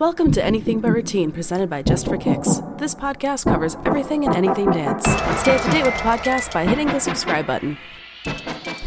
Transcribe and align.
Welcome 0.00 0.32
to 0.32 0.44
Anything 0.44 0.80
But 0.80 0.90
Routine, 0.90 1.30
presented 1.30 1.70
by 1.70 1.80
Just 1.80 2.06
for 2.08 2.16
Kicks. 2.16 2.60
This 2.78 2.96
podcast 2.96 3.44
covers 3.44 3.76
everything 3.86 4.26
and 4.26 4.34
anything 4.34 4.72
dance. 4.72 5.04
Stay 5.04 5.54
up 5.54 5.62
to 5.62 5.70
date 5.70 5.84
with 5.84 5.94
the 5.94 6.00
podcast 6.00 6.52
by 6.52 6.66
hitting 6.66 6.88
the 6.88 6.98
subscribe 6.98 7.46
button. 7.46 7.78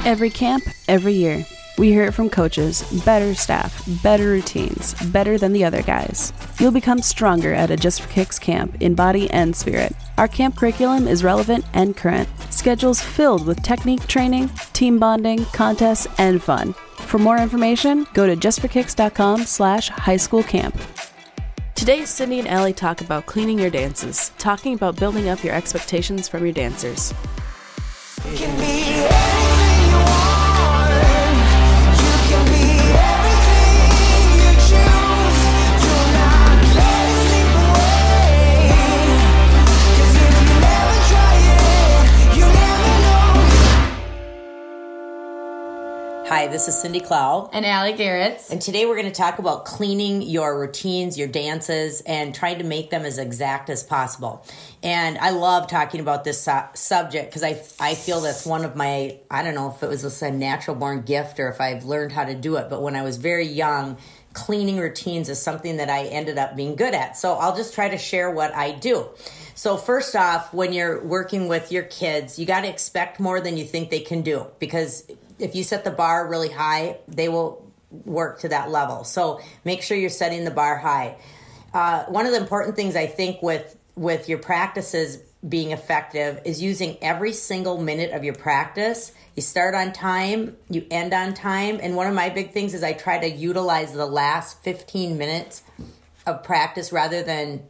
Every 0.03 0.29
camp, 0.29 0.63
every 0.89 1.13
year, 1.13 1.45
we 1.77 1.91
hear 1.91 2.03
it 2.03 2.13
from 2.13 2.29
coaches 2.29 2.83
better 3.05 3.33
staff, 3.35 3.87
better 4.03 4.25
routines, 4.25 4.95
better 5.11 5.37
than 5.37 5.53
the 5.53 5.63
other 5.63 5.81
guys. 5.81 6.33
You'll 6.59 6.71
become 6.71 7.01
stronger 7.01 7.53
at 7.53 7.71
a 7.71 7.77
Just 7.77 8.01
for 8.01 8.09
Kicks 8.09 8.37
camp 8.37 8.75
in 8.81 8.93
body 8.93 9.29
and 9.29 9.55
spirit. 9.55 9.93
Our 10.17 10.27
camp 10.27 10.57
curriculum 10.57 11.07
is 11.07 11.23
relevant 11.23 11.63
and 11.73 11.95
current. 11.95 12.27
Schedules 12.49 13.01
filled 13.01 13.47
with 13.47 13.63
technique 13.63 14.05
training, 14.07 14.49
team 14.73 14.99
bonding, 14.99 15.45
contests, 15.45 16.07
and 16.17 16.43
fun. 16.43 16.75
For 17.07 17.19
more 17.19 17.37
information, 17.37 18.05
go 18.13 18.27
to 18.27 18.35
justforkicks.com 18.35 19.43
slash 19.45 19.87
high 19.87 20.17
school 20.17 20.43
camp. 20.43 20.77
Today, 21.73 22.03
Cindy 22.03 22.39
and 22.39 22.47
Ellie 22.49 22.73
talk 22.73 22.99
about 22.99 23.25
cleaning 23.25 23.57
your 23.57 23.69
dances, 23.69 24.33
talking 24.37 24.73
about 24.73 24.97
building 24.97 25.29
up 25.29 25.41
your 25.41 25.53
expectations 25.55 26.27
from 26.27 26.43
your 26.43 26.51
dancers. 26.51 27.13
Hi, 46.47 46.53
this 46.53 46.69
is 46.69 46.79
Cindy 46.79 47.01
Clow. 47.01 47.49
and 47.51 47.65
Allie 47.65 47.91
Garrett's. 47.91 48.49
And 48.49 48.61
today 48.61 48.85
we're 48.85 48.95
going 48.95 49.11
to 49.11 49.11
talk 49.11 49.37
about 49.37 49.65
cleaning 49.65 50.21
your 50.21 50.57
routines, 50.57 51.17
your 51.17 51.27
dances, 51.27 51.99
and 51.99 52.33
trying 52.33 52.59
to 52.59 52.63
make 52.63 52.89
them 52.89 53.03
as 53.03 53.17
exact 53.17 53.69
as 53.69 53.83
possible. 53.83 54.45
And 54.81 55.17
I 55.17 55.31
love 55.31 55.67
talking 55.67 55.99
about 55.99 56.23
this 56.23 56.41
su- 56.41 56.69
subject 56.73 57.29
because 57.29 57.43
I, 57.43 57.61
I 57.81 57.95
feel 57.95 58.21
that's 58.21 58.45
one 58.45 58.63
of 58.63 58.77
my, 58.77 59.19
I 59.29 59.43
don't 59.43 59.55
know 59.55 59.73
if 59.75 59.83
it 59.83 59.89
was 59.89 60.03
just 60.03 60.21
a 60.21 60.31
natural 60.31 60.77
born 60.77 61.01
gift 61.01 61.37
or 61.41 61.49
if 61.49 61.59
I've 61.59 61.83
learned 61.83 62.13
how 62.13 62.23
to 62.23 62.33
do 62.33 62.55
it, 62.55 62.69
but 62.69 62.81
when 62.81 62.95
I 62.95 63.01
was 63.01 63.17
very 63.17 63.47
young, 63.47 63.97
cleaning 64.31 64.77
routines 64.77 65.27
is 65.27 65.41
something 65.41 65.75
that 65.77 65.89
I 65.89 66.05
ended 66.05 66.37
up 66.37 66.55
being 66.55 66.77
good 66.77 66.93
at. 66.93 67.17
So 67.17 67.33
I'll 67.33 67.57
just 67.57 67.73
try 67.73 67.89
to 67.89 67.97
share 67.97 68.31
what 68.31 68.55
I 68.55 68.71
do. 68.71 69.09
So, 69.53 69.75
first 69.75 70.15
off, 70.15 70.53
when 70.53 70.71
you're 70.71 71.03
working 71.03 71.47
with 71.47 71.71
your 71.71 71.81
kids, 71.81 72.37
you 72.37 72.45
got 72.45 72.61
to 72.61 72.69
expect 72.69 73.19
more 73.19 73.41
than 73.41 73.57
you 73.57 73.65
think 73.65 73.89
they 73.89 74.01
can 74.01 74.21
do 74.21 74.45
because 74.59 75.03
if 75.39 75.55
you 75.55 75.63
set 75.63 75.83
the 75.83 75.91
bar 75.91 76.27
really 76.27 76.49
high, 76.49 76.97
they 77.07 77.29
will 77.29 77.65
work 78.05 78.39
to 78.39 78.49
that 78.49 78.69
level. 78.69 79.03
So, 79.03 79.39
make 79.63 79.81
sure 79.81 79.97
you're 79.97 80.09
setting 80.09 80.43
the 80.43 80.51
bar 80.51 80.77
high. 80.77 81.17
Uh, 81.73 82.05
one 82.05 82.25
of 82.25 82.31
the 82.31 82.37
important 82.37 82.75
things 82.75 82.95
I 82.95 83.07
think 83.07 83.41
with 83.41 83.75
with 83.95 84.29
your 84.29 84.37
practices 84.37 85.17
being 85.47 85.71
effective 85.71 86.41
is 86.45 86.61
using 86.61 86.97
every 87.01 87.33
single 87.33 87.81
minute 87.81 88.11
of 88.11 88.23
your 88.23 88.33
practice. 88.33 89.11
You 89.35 89.41
start 89.41 89.75
on 89.75 89.93
time, 89.93 90.57
you 90.69 90.85
end 90.89 91.13
on 91.13 91.33
time, 91.33 91.79
and 91.81 91.95
one 91.95 92.07
of 92.07 92.13
my 92.13 92.29
big 92.29 92.51
things 92.51 92.73
is 92.73 92.83
I 92.83 92.93
try 92.93 93.19
to 93.19 93.29
utilize 93.29 93.93
the 93.93 94.05
last 94.05 94.61
15 94.63 95.17
minutes 95.17 95.63
of 96.25 96.43
practice 96.43 96.91
rather 96.91 97.23
than 97.23 97.63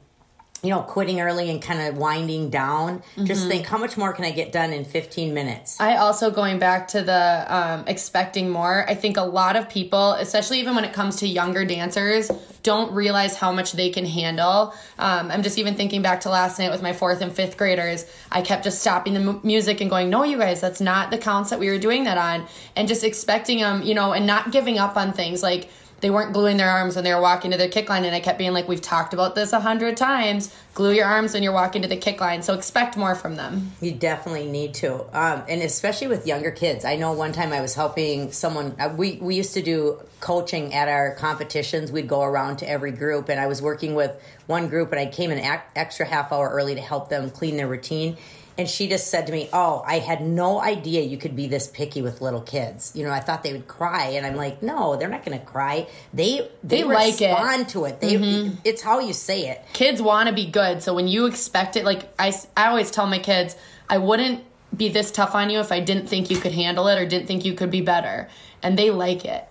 you 0.64 0.70
know 0.70 0.82
quitting 0.82 1.22
early 1.22 1.50
and 1.50 1.62
kind 1.62 1.80
of 1.82 1.98
winding 1.98 2.50
down. 2.50 3.04
Just 3.24 3.48
think 3.48 3.66
how 3.66 3.78
much 3.78 3.98
more 3.98 4.14
can 4.14 4.26
I 4.26 4.32
get 4.32 4.52
done 4.52 4.74
in 4.74 4.86
15 4.86 5.34
minutes? 5.34 5.80
I 5.80 5.98
also 5.98 6.32
going 6.32 6.60
back 6.60 6.88
to 6.90 7.02
the 7.02 7.46
um, 7.48 7.84
expecting 7.88 8.50
more. 8.50 8.86
I 8.90 8.96
think 8.96 9.18
a 9.18 9.24
lot 9.24 9.56
of 9.56 9.70
people, 9.70 10.14
especially 10.14 10.60
even 10.60 10.76
when 10.76 10.84
it 10.84 10.94
comes 10.94 11.18
to 11.18 11.28
younger 11.28 11.64
dancers, 11.66 12.32
don't 12.64 12.92
realize 12.92 13.36
how 13.36 13.52
much 13.52 13.74
they 13.74 13.90
can 13.90 14.06
handle. 14.06 14.74
Um, 15.00 15.32
I'm 15.32 15.44
just 15.44 15.58
even 15.58 15.76
thinking 15.76 16.02
back 16.02 16.22
to 16.22 16.30
last 16.30 16.60
night 16.60 16.72
with 16.72 16.82
my 16.82 16.94
fourth 16.94 17.22
and 17.22 17.32
fifth 17.32 17.56
graders. 17.58 18.06
I 18.32 18.42
kept 18.42 18.64
just 18.64 18.82
stopping 18.82 19.14
the 19.14 19.20
mu- 19.20 19.40
music 19.44 19.80
and 19.80 19.90
going, 19.90 20.10
"No, 20.10 20.24
you 20.24 20.38
guys, 20.38 20.60
that's 20.60 20.82
not 20.82 21.12
the 21.12 21.18
counts 21.18 21.50
that 21.52 21.60
we 21.60 21.70
were 21.70 21.78
doing 21.78 22.06
that 22.06 22.18
on," 22.18 22.46
and 22.76 22.88
just 22.88 23.04
expecting 23.04 23.60
them, 23.60 23.84
you 23.84 23.94
know, 23.94 24.12
and 24.12 24.26
not 24.26 24.52
giving 24.52 24.80
up 24.80 24.98
on 24.98 25.14
things 25.14 25.44
like. 25.44 25.70
They 26.00 26.12
weren't 26.12 26.32
gluing 26.32 26.58
their 26.58 26.70
arms 26.70 26.96
when 26.96 27.04
they 27.04 27.14
were 27.14 27.22
walking 27.22 27.52
to 27.52 27.58
their 27.58 27.70
kick 27.70 27.90
line, 27.90 28.06
and 28.06 28.16
I 28.16 28.20
kept 28.20 28.38
being 28.38 28.54
like, 28.54 28.68
"We've 28.68 28.82
talked 28.82 29.14
about 29.14 29.34
this 29.34 29.52
a 29.52 29.60
hundred 29.60 29.98
times. 29.98 30.54
Glue 30.76 30.92
your 30.92 31.06
arms 31.06 31.34
when 31.34 31.42
you're 31.42 31.54
walking 31.54 31.82
to 31.82 31.88
the 31.88 31.98
kick 31.98 32.22
line." 32.22 32.44
So 32.44 32.54
expect 32.54 32.96
more 32.98 33.16
from 33.16 33.36
them. 33.36 33.72
You 33.82 33.94
definitely 33.94 34.46
need 34.46 34.76
to, 34.76 35.06
um, 35.12 35.42
and 35.50 35.64
especially 35.64 36.08
with 36.08 36.28
younger 36.28 36.52
kids. 36.52 36.86
I 36.86 36.98
know 36.98 37.14
one 37.14 37.32
time 37.32 37.52
I 37.52 37.62
was 37.62 37.74
helping 37.74 38.32
someone. 38.32 38.76
Uh, 38.80 38.94
we 38.96 39.18
we 39.22 39.36
used 39.36 39.56
to 39.56 39.62
do 39.64 40.00
coaching 40.20 40.74
at 40.74 40.88
our 40.88 41.16
competitions. 41.16 41.92
We'd 41.92 42.08
go 42.08 42.22
around 42.22 42.58
to 42.58 42.70
every 42.70 42.92
group, 42.92 43.30
and 43.30 43.40
I 43.40 43.48
was 43.48 43.62
working 43.62 43.96
with 43.96 44.12
one 44.46 44.68
group, 44.68 44.92
and 44.92 45.00
I 45.00 45.08
came 45.08 45.32
an 45.32 45.40
extra 45.76 46.06
half 46.06 46.32
hour 46.32 46.50
early 46.50 46.76
to 46.76 46.82
help 46.82 47.10
them 47.10 47.32
clean 47.32 47.58
their 47.58 47.68
routine. 47.68 48.18
And 48.58 48.68
she 48.68 48.88
just 48.88 49.08
said 49.10 49.28
to 49.28 49.34
me, 49.34 49.50
"Oh, 49.54 49.84
I 49.86 50.00
had 50.00 50.22
no 50.26 50.60
idea 50.60 51.02
you 51.02 51.18
could 51.18 51.36
be 51.36 51.48
this 51.48 51.68
picky 51.68 52.02
with 52.02 52.22
little 52.22 52.42
kids. 52.42 52.92
You 52.96 53.04
know, 53.04 53.12
I 53.12 53.20
thought 53.20 53.44
they 53.44 53.54
would 53.54 53.68
cry, 53.68 54.08
and 54.08 54.26
I'm 54.26 54.36
like, 54.36 54.64
no, 54.64 54.96
they're 54.96 55.10
not 55.10 55.24
going 55.24 55.40
to 55.40 55.46
cry. 55.46 55.88
They 56.14 56.50
they, 56.64 56.82
They 56.82 56.84
like 56.84 57.22
it. 57.22 57.30
respond 57.30 57.70
to 57.70 57.86
it. 57.86 58.02
They 58.02 58.16
mm-hmm. 58.16 58.56
it's 58.64 58.82
how 58.82 59.00
you 59.00 59.14
say 59.14 59.50
it. 59.50 59.64
kids 59.74 60.02
want 60.02 60.28
to 60.30 60.36
be 60.36 60.46
good. 60.46 60.82
So 60.82 60.94
when 60.94 61.08
you 61.08 61.26
expect 61.26 61.76
it, 61.76 61.86
like 61.86 62.12
I, 62.18 62.34
I 62.56 62.68
always 62.68 62.92
tell 62.92 63.08
my 63.08 63.20
kids, 63.20 63.56
I 63.90 63.98
wouldn't 63.98 64.44
be 64.76 64.90
this 64.90 65.12
tough 65.12 65.36
on 65.36 65.50
you 65.50 65.60
if 65.60 65.72
I 65.72 65.80
didn't 65.80 66.08
think 66.08 66.30
you 66.30 66.38
could 66.38 66.52
handle 66.52 66.88
it 66.88 67.00
or 67.00 67.06
didn't 67.06 67.28
think 67.28 67.46
you 67.46 67.54
could 67.54 67.72
be 67.72 67.82
better. 67.82 68.28
And 68.62 68.78
they 68.78 68.92
like 68.92 69.24
it. 69.24 69.48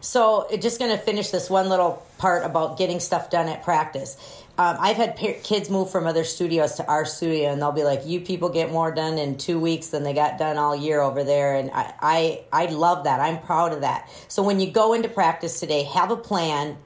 So, 0.00 0.48
just 0.58 0.80
going 0.80 0.90
to 0.90 0.98
finish 0.98 1.30
this 1.30 1.48
one 1.48 1.68
little 1.68 2.04
part 2.18 2.44
about 2.44 2.76
getting 2.76 2.98
stuff 2.98 3.30
done 3.30 3.48
at 3.48 3.62
practice. 3.62 4.16
Um, 4.58 4.76
I've 4.78 4.96
had 4.96 5.16
pa- 5.16 5.40
kids 5.42 5.70
move 5.70 5.90
from 5.90 6.06
other 6.06 6.24
studios 6.24 6.74
to 6.74 6.86
our 6.86 7.06
studio, 7.06 7.50
and 7.50 7.60
they'll 7.60 7.72
be 7.72 7.84
like, 7.84 8.06
"You 8.06 8.20
people 8.20 8.50
get 8.50 8.70
more 8.70 8.92
done 8.92 9.16
in 9.16 9.38
two 9.38 9.58
weeks 9.58 9.88
than 9.88 10.02
they 10.02 10.12
got 10.12 10.38
done 10.38 10.58
all 10.58 10.76
year 10.76 11.00
over 11.00 11.24
there." 11.24 11.56
And 11.56 11.70
I, 11.70 11.94
I, 12.00 12.44
I 12.52 12.66
love 12.66 13.04
that. 13.04 13.18
I'm 13.20 13.40
proud 13.40 13.72
of 13.72 13.80
that. 13.80 14.10
So, 14.28 14.42
when 14.42 14.60
you 14.60 14.70
go 14.70 14.92
into 14.92 15.08
practice 15.08 15.58
today, 15.58 15.84
have 15.84 16.10
a 16.10 16.16
plan. 16.16 16.76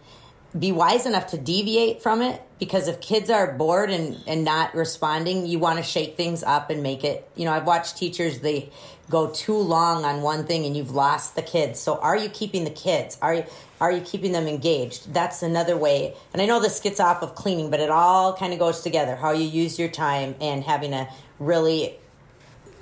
Be 0.56 0.72
wise 0.72 1.04
enough 1.04 1.26
to 1.32 1.38
deviate 1.38 2.00
from 2.02 2.22
it 2.22 2.40
because 2.58 2.88
if 2.88 3.00
kids 3.00 3.28
are 3.28 3.52
bored 3.52 3.90
and, 3.90 4.16
and 4.26 4.42
not 4.42 4.74
responding, 4.74 5.44
you 5.44 5.58
want 5.58 5.78
to 5.78 5.82
shake 5.82 6.16
things 6.16 6.42
up 6.42 6.70
and 6.70 6.82
make 6.82 7.04
it. 7.04 7.28
You 7.34 7.44
know, 7.44 7.52
I've 7.52 7.66
watched 7.66 7.98
teachers, 7.98 8.40
they 8.40 8.70
go 9.10 9.30
too 9.30 9.56
long 9.56 10.04
on 10.04 10.22
one 10.22 10.46
thing 10.46 10.64
and 10.64 10.76
you've 10.76 10.90
lost 10.90 11.36
the 11.36 11.42
kids. 11.42 11.78
So 11.78 11.98
are 11.98 12.16
you 12.16 12.28
keeping 12.28 12.64
the 12.64 12.70
kids? 12.70 13.18
Are 13.20 13.34
you 13.34 13.44
are 13.80 13.92
you 13.92 14.00
keeping 14.00 14.32
them 14.32 14.46
engaged? 14.46 15.12
That's 15.12 15.42
another 15.42 15.76
way. 15.76 16.14
And 16.32 16.40
I 16.40 16.46
know 16.46 16.60
this 16.60 16.80
gets 16.80 17.00
off 17.00 17.22
of 17.22 17.34
cleaning, 17.34 17.70
but 17.70 17.80
it 17.80 17.90
all 17.90 18.34
kind 18.34 18.52
of 18.52 18.58
goes 18.58 18.80
together. 18.80 19.16
How 19.16 19.32
you 19.32 19.46
use 19.46 19.78
your 19.78 19.88
time 19.88 20.34
and 20.40 20.64
having 20.64 20.92
a 20.92 21.08
really 21.38 21.98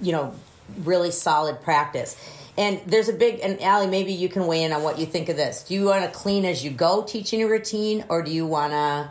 you 0.00 0.12
know, 0.12 0.34
really 0.78 1.10
solid 1.10 1.60
practice. 1.62 2.16
And 2.56 2.80
there's 2.86 3.08
a 3.08 3.12
big, 3.12 3.40
and 3.40 3.60
Allie, 3.60 3.88
maybe 3.88 4.12
you 4.12 4.28
can 4.28 4.46
weigh 4.46 4.62
in 4.62 4.72
on 4.72 4.82
what 4.82 4.98
you 4.98 5.06
think 5.06 5.28
of 5.28 5.36
this. 5.36 5.64
Do 5.64 5.74
you 5.74 5.86
want 5.86 6.04
to 6.04 6.10
clean 6.10 6.44
as 6.44 6.64
you 6.64 6.70
go 6.70 7.02
teaching 7.02 7.42
a 7.42 7.48
routine, 7.48 8.04
or 8.08 8.22
do 8.22 8.30
you 8.30 8.46
want 8.46 8.72
to 8.72 9.10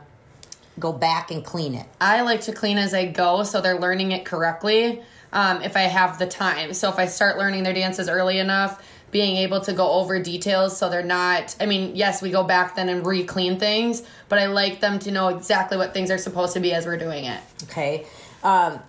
go 0.80 0.94
back 0.94 1.30
and 1.30 1.44
clean 1.44 1.76
it? 1.76 1.86
I 2.00 2.22
like 2.22 2.42
to 2.42 2.54
clean 2.54 2.78
as 2.78 2.94
I 2.94 3.06
go 3.06 3.44
so 3.44 3.60
they're 3.60 3.80
learning 3.80 4.12
it 4.14 4.24
correctly 4.24 5.02
um, 5.34 5.62
if 5.62 5.76
I 5.76 5.82
have 5.82 6.20
the 6.20 6.26
time. 6.26 6.74
So 6.74 6.90
if 6.90 6.98
I 6.98 7.08
start 7.08 7.38
learning 7.38 7.64
their 7.64 7.74
dances 7.74 8.08
early 8.08 8.40
enough, 8.40 8.82
being 9.14 9.38
able 9.38 9.62
to 9.62 9.72
go 9.72 9.92
over 9.92 10.20
details 10.20 10.76
so 10.76 10.90
they're 10.90 11.04
not, 11.04 11.56
I 11.62 11.66
mean, 11.66 11.96
yes, 11.96 12.22
we 12.22 12.32
go 12.32 12.44
back 12.44 12.76
then 12.76 12.90
and 12.90 13.06
re 13.06 13.24
clean 13.24 13.60
things, 13.60 14.04
but 14.28 14.40
I 14.40 14.48
like 14.48 14.82
them 14.82 15.00
to 15.00 15.12
know 15.12 15.30
exactly 15.30 15.78
what 15.78 15.94
things 15.94 16.12
are 16.12 16.18
supposed 16.18 16.54
to 16.56 16.60
be 16.60 16.74
as 16.74 16.86
we're 16.86 16.98
doing 16.98 17.26
it. 17.26 17.40
Okay. 17.64 18.06
Um, 18.44 18.80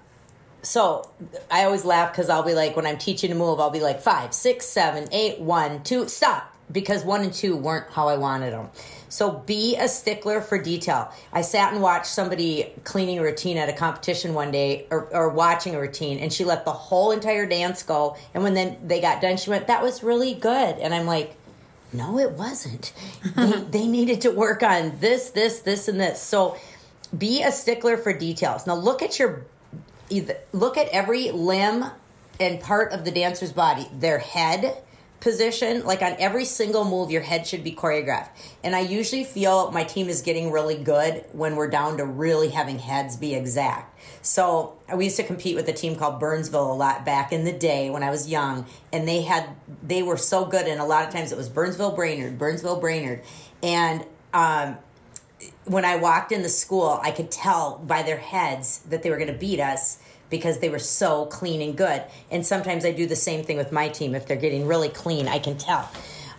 so 0.62 1.08
I 1.50 1.64
always 1.64 1.84
laugh 1.84 2.10
because 2.10 2.30
I'll 2.30 2.42
be 2.42 2.54
like, 2.54 2.74
when 2.74 2.86
I'm 2.86 2.98
teaching 2.98 3.30
a 3.30 3.34
move, 3.34 3.60
I'll 3.60 3.70
be 3.70 3.80
like 3.80 4.00
five, 4.00 4.34
six, 4.34 4.66
seven, 4.66 5.06
eight, 5.12 5.38
one, 5.38 5.84
two, 5.84 6.08
stop. 6.08 6.50
Because 6.72 7.04
one 7.04 7.20
and 7.20 7.32
two 7.32 7.54
weren't 7.56 7.90
how 7.90 8.08
I 8.08 8.16
wanted 8.16 8.54
them. 8.54 8.70
So 9.14 9.30
be 9.30 9.76
a 9.76 9.86
stickler 9.86 10.40
for 10.40 10.58
detail. 10.58 11.08
I 11.32 11.42
sat 11.42 11.72
and 11.72 11.80
watched 11.80 12.06
somebody 12.06 12.72
cleaning 12.82 13.20
a 13.20 13.22
routine 13.22 13.56
at 13.58 13.68
a 13.68 13.72
competition 13.72 14.34
one 14.34 14.50
day 14.50 14.88
or, 14.90 15.06
or 15.14 15.28
watching 15.28 15.76
a 15.76 15.80
routine, 15.80 16.18
and 16.18 16.32
she 16.32 16.44
let 16.44 16.64
the 16.64 16.72
whole 16.72 17.12
entire 17.12 17.46
dance 17.46 17.84
go. 17.84 18.16
And 18.34 18.42
when 18.42 18.54
then 18.54 18.76
they 18.84 19.00
got 19.00 19.22
done, 19.22 19.36
she 19.36 19.50
went, 19.50 19.68
That 19.68 19.84
was 19.84 20.02
really 20.02 20.34
good. 20.34 20.78
And 20.78 20.92
I'm 20.92 21.06
like, 21.06 21.36
no, 21.92 22.18
it 22.18 22.32
wasn't. 22.32 22.92
they, 23.36 23.52
they 23.70 23.86
needed 23.86 24.20
to 24.22 24.30
work 24.30 24.64
on 24.64 24.98
this, 24.98 25.30
this, 25.30 25.60
this, 25.60 25.86
and 25.86 26.00
this. 26.00 26.20
So 26.20 26.56
be 27.16 27.44
a 27.44 27.52
stickler 27.52 27.96
for 27.96 28.12
details. 28.12 28.66
Now 28.66 28.74
look 28.74 29.00
at 29.00 29.20
your 29.20 29.46
either 30.10 30.38
look 30.52 30.76
at 30.76 30.88
every 30.88 31.30
limb 31.30 31.84
and 32.40 32.60
part 32.60 32.92
of 32.92 33.04
the 33.04 33.12
dancer's 33.12 33.52
body, 33.52 33.86
their 33.92 34.18
head 34.18 34.82
position, 35.24 35.84
like 35.84 36.02
on 36.02 36.14
every 36.18 36.44
single 36.44 36.84
move, 36.84 37.10
your 37.10 37.22
head 37.22 37.46
should 37.46 37.64
be 37.64 37.72
choreographed. 37.72 38.28
And 38.62 38.76
I 38.76 38.80
usually 38.80 39.24
feel 39.24 39.70
my 39.72 39.82
team 39.82 40.08
is 40.08 40.20
getting 40.20 40.52
really 40.52 40.76
good 40.76 41.24
when 41.32 41.56
we're 41.56 41.70
down 41.70 41.96
to 41.96 42.04
really 42.04 42.50
having 42.50 42.78
heads 42.78 43.16
be 43.16 43.34
exact. 43.34 43.98
So 44.20 44.76
we 44.94 45.04
used 45.04 45.16
to 45.16 45.24
compete 45.24 45.56
with 45.56 45.66
a 45.66 45.72
team 45.72 45.96
called 45.96 46.20
Burnsville 46.20 46.70
a 46.70 46.74
lot 46.74 47.06
back 47.06 47.32
in 47.32 47.44
the 47.44 47.52
day 47.52 47.88
when 47.88 48.02
I 48.02 48.10
was 48.10 48.28
young, 48.28 48.66
and 48.92 49.08
they 49.08 49.22
had 49.22 49.48
they 49.82 50.02
were 50.02 50.18
so 50.18 50.44
good, 50.44 50.68
and 50.68 50.80
a 50.80 50.84
lot 50.84 51.06
of 51.06 51.12
times 51.12 51.32
it 51.32 51.38
was 51.38 51.48
Burnsville 51.48 51.92
Brainerd, 51.92 52.38
Burnsville 52.38 52.78
Brainerd, 52.78 53.22
and 53.62 54.04
um, 54.34 54.76
when 55.64 55.84
I 55.84 55.96
walked 55.96 56.32
in 56.32 56.42
the 56.42 56.48
school, 56.48 57.00
I 57.02 57.10
could 57.10 57.30
tell 57.30 57.78
by 57.78 58.02
their 58.02 58.18
heads 58.18 58.80
that 58.90 59.02
they 59.02 59.10
were 59.10 59.16
going 59.16 59.32
to 59.32 59.38
beat 59.38 59.60
us 59.60 59.98
because 60.30 60.58
they 60.58 60.68
were 60.68 60.78
so 60.78 61.26
clean 61.26 61.60
and 61.60 61.76
good. 61.76 62.02
And 62.30 62.44
sometimes 62.44 62.84
I 62.84 62.92
do 62.92 63.06
the 63.06 63.16
same 63.16 63.44
thing 63.44 63.56
with 63.56 63.72
my 63.72 63.88
team. 63.88 64.14
If 64.14 64.26
they're 64.26 64.36
getting 64.36 64.66
really 64.66 64.88
clean, 64.88 65.28
I 65.28 65.38
can 65.38 65.56
tell. 65.56 65.90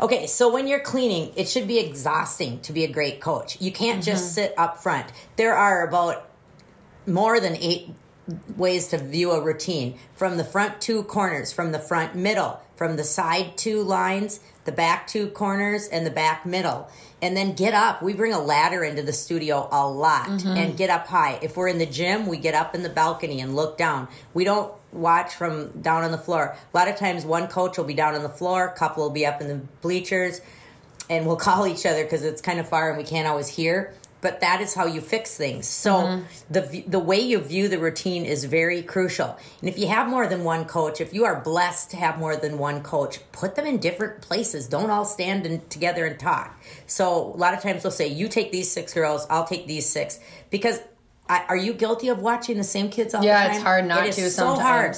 Okay, 0.01 0.27
so 0.27 0.51
when 0.51 0.67
you're 0.67 0.81
cleaning, 0.81 1.31
it 1.35 1.47
should 1.47 1.67
be 1.67 1.79
exhausting 1.79 2.59
to 2.61 2.73
be 2.73 2.83
a 2.83 2.91
great 2.91 3.21
coach. 3.21 3.61
You 3.61 3.71
can't 3.71 4.03
just 4.03 4.25
mm-hmm. 4.25 4.33
sit 4.33 4.53
up 4.57 4.83
front. 4.83 5.07
There 5.37 5.55
are 5.55 5.87
about 5.87 6.29
more 7.07 7.39
than 7.39 7.55
eight 7.55 7.89
ways 8.57 8.88
to 8.89 8.98
view 8.98 9.31
a 9.31 9.42
routine 9.42 9.98
from 10.16 10.38
the 10.38 10.44
front 10.44 10.81
two 10.81 11.04
corners, 11.04 11.54
from 11.54 11.72
the 11.72 11.80
front 11.80 12.16
middle, 12.16 12.60
from 12.75 12.95
the 12.95 13.04
side 13.04 13.57
two 13.57 13.81
lines, 13.81 14.39
the 14.66 14.72
back 14.72 15.07
two 15.07 15.27
corners, 15.27 15.88
and 15.88 16.06
the 16.06 16.12
back 16.12 16.45
middle. 16.45 16.89
And 17.22 17.36
then 17.36 17.54
get 17.54 17.74
up. 17.74 18.01
We 18.01 18.13
bring 18.13 18.33
a 18.33 18.39
ladder 18.39 18.83
into 18.83 19.01
the 19.01 19.13
studio 19.13 19.68
a 19.72 19.88
lot 19.88 20.27
mm-hmm. 20.27 20.50
and 20.50 20.77
get 20.77 20.89
up 20.89 21.07
high. 21.07 21.39
If 21.42 21.56
we're 21.56 21.68
in 21.68 21.77
the 21.77 21.86
gym, 21.86 22.27
we 22.27 22.38
get 22.38 22.54
up 22.54 22.75
in 22.75 22.83
the 22.83 22.89
balcony 22.89 23.42
and 23.42 23.56
look 23.56 23.77
down. 23.77 24.07
We 24.33 24.44
don't 24.44 24.72
watch 24.92 25.33
from 25.33 25.81
down 25.81 26.04
on 26.04 26.12
the 26.12 26.18
floor. 26.18 26.56
A 26.74 26.77
lot 26.77 26.88
of 26.88 26.98
times, 26.98 27.25
one 27.25 27.48
coach 27.48 27.77
will 27.77 27.86
be 27.86 27.94
down 27.94 28.16
on 28.16 28.24
the 28.24 28.30
floor, 28.30 28.68
a 28.68 28.77
couple 28.77 29.04
will 29.04 29.12
be 29.12 29.25
up 29.25 29.42
in 29.42 29.48
the 29.48 29.56
bleachers 29.81 30.42
and 31.10 31.25
we'll 31.25 31.36
call 31.36 31.68
each 31.68 31.86
other 31.86 32.04
because 32.04 32.24
it's 32.24 32.42
kind 32.42 32.60
of 32.60 32.68
far 32.68 32.89
and 32.89 32.98
we 32.98 33.04
can't 33.04 33.27
always 33.27 33.48
hear. 33.48 33.94
But 34.25 34.42
that 34.42 34.60
is 34.60 34.74
how 34.74 34.88
you 34.88 35.01
fix 35.01 35.38
things. 35.38 35.68
So 35.68 35.92
mm-hmm. 35.92 36.24
the 36.50 36.62
v- 36.62 36.86
the 36.88 36.98
way 36.98 37.19
you 37.19 37.38
view 37.39 37.68
the 37.68 37.77
routine 37.77 38.25
is 38.25 38.44
very 38.45 38.81
crucial. 38.81 39.38
And 39.60 39.69
if 39.69 39.77
you 39.77 39.88
have 39.88 40.10
more 40.10 40.25
than 40.25 40.44
one 40.44 40.66
coach, 40.66 41.00
if 41.00 41.13
you 41.13 41.25
are 41.25 41.39
blessed 41.42 41.92
to 41.92 41.98
have 41.98 42.18
more 42.18 42.36
than 42.36 42.57
one 42.57 42.81
coach, 42.81 43.19
put 43.31 43.54
them 43.54 43.68
in 43.68 43.77
different 43.77 44.24
places. 44.24 44.68
Don't 44.68 44.89
all 44.89 45.06
stand 45.06 45.45
in, 45.45 45.62
together 45.69 46.07
and 46.07 46.19
talk. 46.19 46.60
So 46.88 47.06
a 47.36 47.38
lot 47.38 47.54
of 47.54 47.62
times 47.62 47.83
they'll 47.83 47.92
say, 47.92 48.07
"You 48.07 48.27
take 48.27 48.51
these 48.51 48.72
six 48.72 48.95
girls, 48.95 49.27
I'll 49.30 49.45
take 49.45 49.68
these 49.68 49.86
six. 49.88 50.19
Because 50.50 50.80
I, 51.30 51.44
are 51.48 51.57
you 51.57 51.74
guilty 51.75 52.07
of 52.07 52.18
watching 52.19 52.57
the 52.57 52.63
same 52.63 52.89
kids 52.89 53.13
all 53.13 53.24
Yeah, 53.24 53.44
the 53.44 53.48
time? 53.50 53.56
it's 53.56 53.63
hard 53.63 53.86
not 53.86 54.07
It 54.07 54.13
to 54.13 54.30
so 54.31 54.56
hard. 54.56 54.98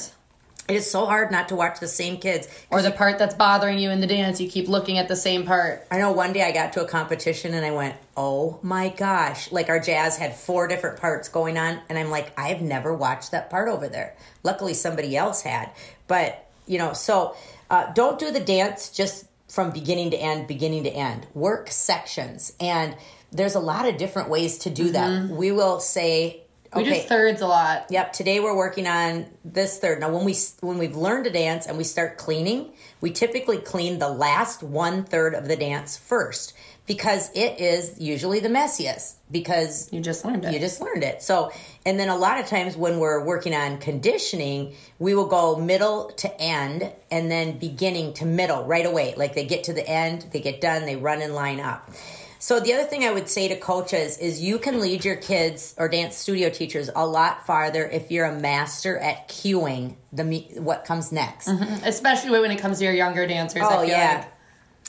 It 0.68 0.75
is 0.75 0.90
so 0.90 1.06
hard 1.06 1.31
not 1.31 1.48
to 1.50 1.56
watch 1.56 1.80
the 1.80 1.88
same 1.88 2.18
kids. 2.18 2.48
Or 2.69 2.81
the 2.81 2.92
part 2.92 3.18
that's 3.18 3.36
bothering 3.36 3.80
you 3.80 3.90
in 3.90 4.02
the 4.02 4.08
dance, 4.08 4.42
you 4.42 4.50
keep 4.50 4.68
looking 4.68 4.98
at 4.98 5.08
the 5.08 5.16
same 5.16 5.46
part. 5.46 5.88
I 5.90 5.98
know 5.98 6.12
one 6.12 6.34
day 6.34 6.44
I 6.44 6.52
got 6.52 6.74
to 6.74 6.84
a 6.84 6.88
competition 6.88 7.54
and 7.54 7.66
I 7.66 7.72
went, 7.72 7.96
oh 8.18 8.60
my 8.62 8.90
gosh. 8.90 9.50
Like 9.52 9.69
our 9.69 9.80
jazz 9.80 10.18
had 10.18 10.36
four 10.36 10.68
different 10.68 11.00
parts 11.00 11.30
going 11.30 11.58
on. 11.58 11.80
And 11.88 11.98
I'm 11.98 12.10
like, 12.10 12.38
I've 12.38 12.62
never 12.62 12.94
watched 12.94 13.31
that 13.31 13.50
part 13.50 13.69
over 13.69 13.88
there. 13.88 14.18
Luckily, 14.44 14.74
somebody 14.74 15.16
else 15.16 15.42
had. 15.42 15.72
But, 16.08 16.46
you 16.66 16.78
know, 16.78 16.92
so 16.92 17.38
uh, 17.69 17.94
don't 17.94 18.19
do 18.19 18.31
the 18.31 18.42
dance 18.42 18.90
just 18.90 19.25
from 19.48 19.72
beginning 19.72 20.12
to 20.12 20.18
end, 20.18 20.48
beginning 20.48 20.84
to 20.84 20.90
end. 20.90 21.28
Work 21.34 21.72
sections. 21.72 22.52
And 22.60 22.98
there's 23.31 23.56
a 23.56 23.62
lot 23.62 23.88
of 23.88 23.98
different 23.98 24.30
ways 24.30 24.58
to 24.60 24.69
do 24.69 24.92
that. 24.92 25.30
We 25.30 25.54
will 25.54 25.80
say, 25.80 26.42
We 26.78 26.84
okay. 26.84 27.02
do 27.02 27.08
thirds 27.08 27.42
a 27.42 27.48
lot. 27.48 27.88
Yep. 27.90 28.14
Today 28.14 28.40
we're 28.40 28.56
working 28.56 28.88
on 28.88 29.26
this 29.44 29.80
third. 29.80 30.00
Now, 30.00 30.14
when 30.14 30.26
we 30.26 30.36
when 30.62 30.78
we've 30.78 30.96
learned 30.96 31.26
to 31.26 31.32
dance 31.32 31.66
and 31.66 31.78
we 31.78 31.84
start 31.84 32.18
cleaning, 32.18 32.72
we 33.02 33.12
typically 33.12 33.58
clean 33.58 34.00
the 34.00 34.10
last 34.10 34.64
one 34.64 35.04
third 35.04 35.34
of 35.34 35.48
the 35.48 35.56
dance 35.56 35.98
first 35.98 36.54
because 36.86 37.30
it 37.36 37.60
is 37.60 38.00
usually 38.00 38.40
the 38.40 38.48
messiest 38.48 39.16
because 39.30 39.92
You 39.92 40.00
just 40.00 40.24
learned 40.24 40.46
it. 40.46 40.54
you 40.54 40.60
just 40.60 40.80
learned 40.80 41.04
it. 41.04 41.22
So, 41.22 41.52
and 41.86 42.00
then 42.00 42.08
a 42.10 42.16
lot 42.16 42.40
of 42.40 42.48
times 42.48 42.78
when 42.78 43.00
we're 43.00 43.24
working 43.24 43.54
on 43.54 43.78
conditioning, 43.80 44.74
we 44.98 45.14
will 45.14 45.28
go 45.28 45.58
middle 45.58 46.12
to 46.18 46.42
end 46.42 46.92
and 47.12 47.30
then 47.30 47.58
beginning 47.60 48.14
to 48.14 48.26
middle 48.26 48.64
right 48.64 48.86
away. 48.86 49.16
Like 49.18 49.36
they 49.36 49.46
get 49.46 49.66
to 49.66 49.74
the 49.74 49.88
end, 49.88 50.28
they 50.32 50.40
get 50.40 50.62
done, 50.62 50.86
they 50.86 50.96
run 50.96 51.22
and 51.22 51.34
line 51.34 51.60
up. 51.60 51.90
So 52.39 52.60
the 52.60 52.74
other 52.74 52.84
thing 52.84 53.04
I 53.04 53.12
would 53.12 53.30
say 53.30 53.48
to 53.48 53.56
coaches 53.56 54.18
is 54.18 54.42
you 54.42 54.60
can 54.60 54.80
lead 54.80 55.04
your 55.04 55.16
kids 55.16 55.74
or 55.78 55.89
dance 55.89 56.16
studio 56.16 56.50
teachers 56.50 56.89
a 56.95 57.06
lot 57.06 57.45
farther 57.45 57.86
if 57.88 58.12
you're 58.12 58.25
a 58.25 58.39
master 58.39 58.98
at 58.98 59.28
cueing 59.28 59.95
the 60.13 60.24
what 60.60 60.86
comes 60.86 61.12
next. 61.12 61.48
Mm-hmm. 61.48 61.86
Especially 61.86 62.39
when 62.39 62.51
it 62.51 62.60
comes 62.60 62.80
to 62.80 62.86
your 62.86 62.94
younger 62.94 63.28
dancers. 63.28 63.63
Oh 63.66 63.81
yeah. 63.81 64.18
like. 64.18 64.34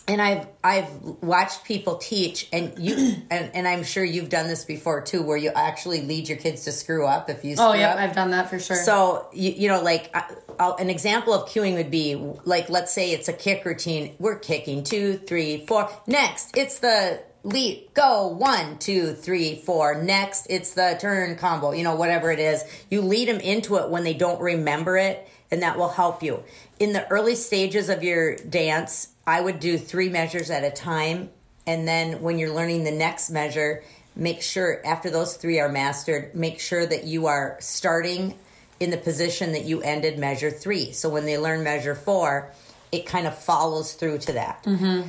And 0.06 0.22
I've 0.22 0.46
I've 0.64 0.90
watched 1.20 1.64
people 1.64 1.96
teach, 1.96 2.48
and 2.50 2.72
you 2.78 2.94
and, 3.30 3.50
and 3.52 3.68
I'm 3.68 3.84
sure 3.84 4.02
you've 4.02 4.30
done 4.30 4.46
this 4.46 4.64
before 4.64 5.02
too, 5.02 5.22
where 5.22 5.36
you 5.36 5.50
actually 5.50 6.00
lead 6.00 6.30
your 6.30 6.38
kids 6.38 6.64
to 6.64 6.72
screw 6.72 7.06
up 7.06 7.28
if 7.28 7.44
you 7.44 7.52
oh, 7.58 7.72
screw 7.72 7.82
Oh, 7.82 7.84
up. 7.84 7.98
I've 7.98 8.14
done 8.14 8.30
that 8.30 8.48
for 8.48 8.58
sure. 8.58 8.76
So 8.76 9.28
you, 9.34 9.50
you 9.50 9.68
know, 9.68 9.82
like 9.82 10.14
I'll, 10.58 10.76
an 10.76 10.88
example 10.88 11.34
of 11.34 11.48
cueing 11.50 11.74
would 11.74 11.90
be 11.90 12.14
like, 12.44 12.70
let's 12.70 12.90
say 12.92 13.10
it's 13.10 13.28
a 13.28 13.34
kick 13.34 13.66
routine. 13.66 14.16
We're 14.18 14.38
kicking 14.38 14.82
two, 14.82 15.18
three, 15.18 15.66
four. 15.66 15.90
Next, 16.06 16.56
it's 16.56 16.78
the 16.78 17.22
leap, 17.42 17.94
go 17.94 18.28
one, 18.28 18.78
two, 18.78 19.14
three, 19.14 19.56
four. 19.56 20.02
Next, 20.02 20.46
it's 20.50 20.74
the 20.74 20.96
turn 21.00 21.36
combo. 21.36 21.72
You 21.72 21.84
know, 21.84 21.96
whatever 21.96 22.30
it 22.30 22.38
is, 22.38 22.64
you 22.90 23.02
lead 23.02 23.28
them 23.28 23.40
into 23.40 23.76
it 23.76 23.90
when 23.90 24.04
they 24.04 24.14
don't 24.14 24.40
remember 24.40 24.96
it, 24.96 25.28
and 25.50 25.62
that 25.62 25.78
will 25.78 25.88
help 25.88 26.22
you 26.22 26.42
in 26.78 26.92
the 26.92 27.08
early 27.08 27.34
stages 27.34 27.88
of 27.88 28.02
your 28.02 28.36
dance. 28.36 29.08
I 29.26 29.40
would 29.40 29.60
do 29.60 29.78
three 29.78 30.08
measures 30.08 30.50
at 30.50 30.64
a 30.64 30.70
time, 30.70 31.30
and 31.66 31.86
then 31.86 32.22
when 32.22 32.38
you're 32.38 32.54
learning 32.54 32.84
the 32.84 32.92
next 32.92 33.30
measure. 33.30 33.82
Make 34.16 34.42
sure 34.42 34.84
after 34.84 35.10
those 35.10 35.36
three 35.36 35.60
are 35.60 35.68
mastered, 35.68 36.34
make 36.34 36.58
sure 36.58 36.84
that 36.84 37.04
you 37.04 37.26
are 37.26 37.56
starting 37.60 38.34
in 38.80 38.90
the 38.90 38.96
position 38.96 39.52
that 39.52 39.64
you 39.64 39.80
ended 39.80 40.18
measure 40.18 40.50
three. 40.50 40.90
So 40.90 41.08
when 41.08 41.24
they 41.24 41.38
learn 41.38 41.62
measure 41.62 41.94
four, 41.94 42.50
it 42.90 43.06
kind 43.06 43.28
of 43.28 43.38
follows 43.38 43.92
through 43.92 44.18
to 44.18 44.32
that. 44.32 44.64
Mm-hmm. 44.64 45.08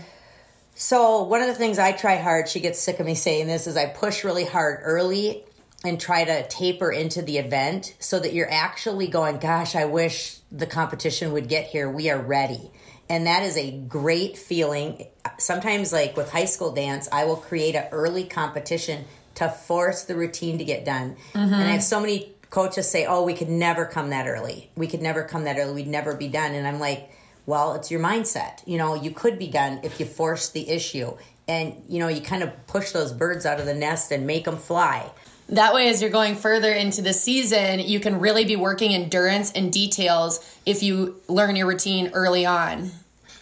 So 0.81 1.23
one 1.23 1.41
of 1.41 1.47
the 1.47 1.55
things 1.55 1.77
I 1.77 1.91
try 1.91 2.15
hard, 2.15 2.47
she 2.47 2.61
gets 2.61 2.79
sick 2.79 3.01
of 3.01 3.05
me 3.05 3.13
saying 3.13 3.47
this, 3.47 3.67
is 3.67 3.75
I 3.75 3.87
push 3.87 4.23
really 4.23 4.45
hard 4.45 4.79
early 4.83 5.43
and 5.83 5.99
try 5.99 6.23
to 6.23 6.47
taper 6.47 6.89
into 6.89 7.21
the 7.21 7.37
event 7.37 7.93
so 7.99 8.17
that 8.17 8.31
you're 8.33 8.49
actually 8.49 9.07
going, 9.07 9.39
gosh, 9.39 9.75
I 9.75 9.83
wish 9.83 10.37
the 10.53 10.65
competition 10.65 11.33
would 11.33 11.49
get 11.49 11.65
here. 11.65 11.91
We 11.91 12.09
are 12.09 12.17
ready. 12.17 12.71
And 13.09 13.27
that 13.27 13.43
is 13.43 13.57
a 13.57 13.71
great 13.71 14.37
feeling. 14.37 15.05
Sometimes, 15.37 15.91
like 15.91 16.15
with 16.15 16.31
high 16.31 16.45
school 16.45 16.71
dance, 16.71 17.09
I 17.11 17.25
will 17.25 17.35
create 17.35 17.75
an 17.75 17.89
early 17.91 18.23
competition 18.23 19.03
to 19.35 19.49
force 19.49 20.03
the 20.05 20.15
routine 20.15 20.59
to 20.59 20.63
get 20.63 20.85
done. 20.85 21.17
And 21.33 21.53
I 21.53 21.57
mm-hmm. 21.57 21.71
have 21.71 21.83
so 21.83 21.99
many 21.99 22.31
coaches 22.51 22.89
say, 22.89 23.05
oh, 23.05 23.25
we 23.25 23.33
could 23.33 23.49
never 23.49 23.85
come 23.85 24.11
that 24.11 24.27
early. 24.27 24.71
We 24.77 24.87
could 24.87 25.01
never 25.01 25.23
come 25.23 25.43
that 25.43 25.57
early. 25.57 25.73
We'd 25.73 25.87
never 25.87 26.15
be 26.15 26.29
done. 26.29 26.53
And 26.53 26.65
I'm 26.65 26.79
like, 26.79 27.11
well, 27.49 27.73
it's 27.73 27.89
your 27.89 27.99
mindset. 27.99 28.61
You 28.65 28.77
know, 28.77 28.93
you 28.93 29.09
could 29.09 29.39
be 29.39 29.47
done 29.47 29.79
if 29.83 29.99
you 29.99 30.05
force 30.05 30.49
the 30.49 30.69
issue. 30.69 31.17
And, 31.47 31.83
you 31.89 31.97
know, 31.97 32.07
you 32.07 32.21
kind 32.21 32.43
of 32.43 32.67
push 32.67 32.91
those 32.91 33.11
birds 33.11 33.43
out 33.45 33.59
of 33.59 33.65
the 33.65 33.73
nest 33.73 34.11
and 34.11 34.27
make 34.27 34.45
them 34.45 34.57
fly. 34.57 35.09
That 35.49 35.73
way, 35.73 35.89
as 35.89 35.99
you're 35.99 36.11
going 36.11 36.35
further 36.35 36.71
into 36.71 37.01
the 37.01 37.11
season, 37.11 37.79
you 37.79 37.99
can 37.99 38.19
really 38.19 38.45
be 38.45 38.55
working 38.55 38.93
endurance 38.93 39.51
and 39.53 39.73
details 39.73 40.39
if 40.67 40.83
you 40.83 41.19
learn 41.27 41.55
your 41.55 41.65
routine 41.65 42.11
early 42.13 42.45
on. 42.45 42.91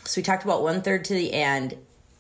So 0.05 0.19
we 0.19 0.23
talked 0.23 0.45
about 0.45 0.63
one 0.63 0.81
third 0.81 1.03
to 1.05 1.13
the 1.13 1.33
end, 1.33 1.75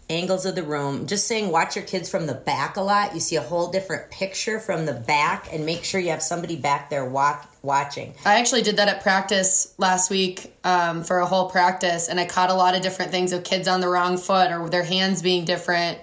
angles 0.09 0.45
of 0.45 0.55
the 0.55 0.63
room. 0.63 1.07
Just 1.07 1.25
saying, 1.25 1.51
watch 1.51 1.77
your 1.77 1.85
kids 1.85 2.09
from 2.09 2.27
the 2.27 2.33
back 2.33 2.75
a 2.75 2.81
lot. 2.81 3.13
You 3.13 3.21
see 3.21 3.37
a 3.37 3.41
whole 3.41 3.71
different 3.71 4.11
picture 4.11 4.59
from 4.59 4.85
the 4.85 4.93
back, 4.93 5.53
and 5.53 5.65
make 5.65 5.85
sure 5.85 6.01
you 6.01 6.09
have 6.09 6.21
somebody 6.21 6.57
back 6.57 6.89
there 6.89 7.05
walk, 7.05 7.49
watching. 7.67 8.15
I 8.25 8.39
actually 8.39 8.63
did 8.63 8.77
that 8.77 8.87
at 8.87 9.03
practice 9.03 9.75
last 9.77 10.09
week 10.09 10.55
um, 10.63 11.03
for 11.03 11.19
a 11.19 11.25
whole 11.27 11.51
practice, 11.51 12.07
and 12.07 12.19
I 12.19 12.25
caught 12.25 12.49
a 12.49 12.55
lot 12.55 12.73
of 12.75 12.81
different 12.81 13.11
things 13.11 13.33
of 13.33 13.43
kids 13.43 13.67
on 13.67 13.81
the 13.81 13.87
wrong 13.87 14.17
foot 14.17 14.51
or 14.51 14.67
their 14.69 14.83
hands 14.83 15.21
being 15.21 15.45
different, 15.45 15.99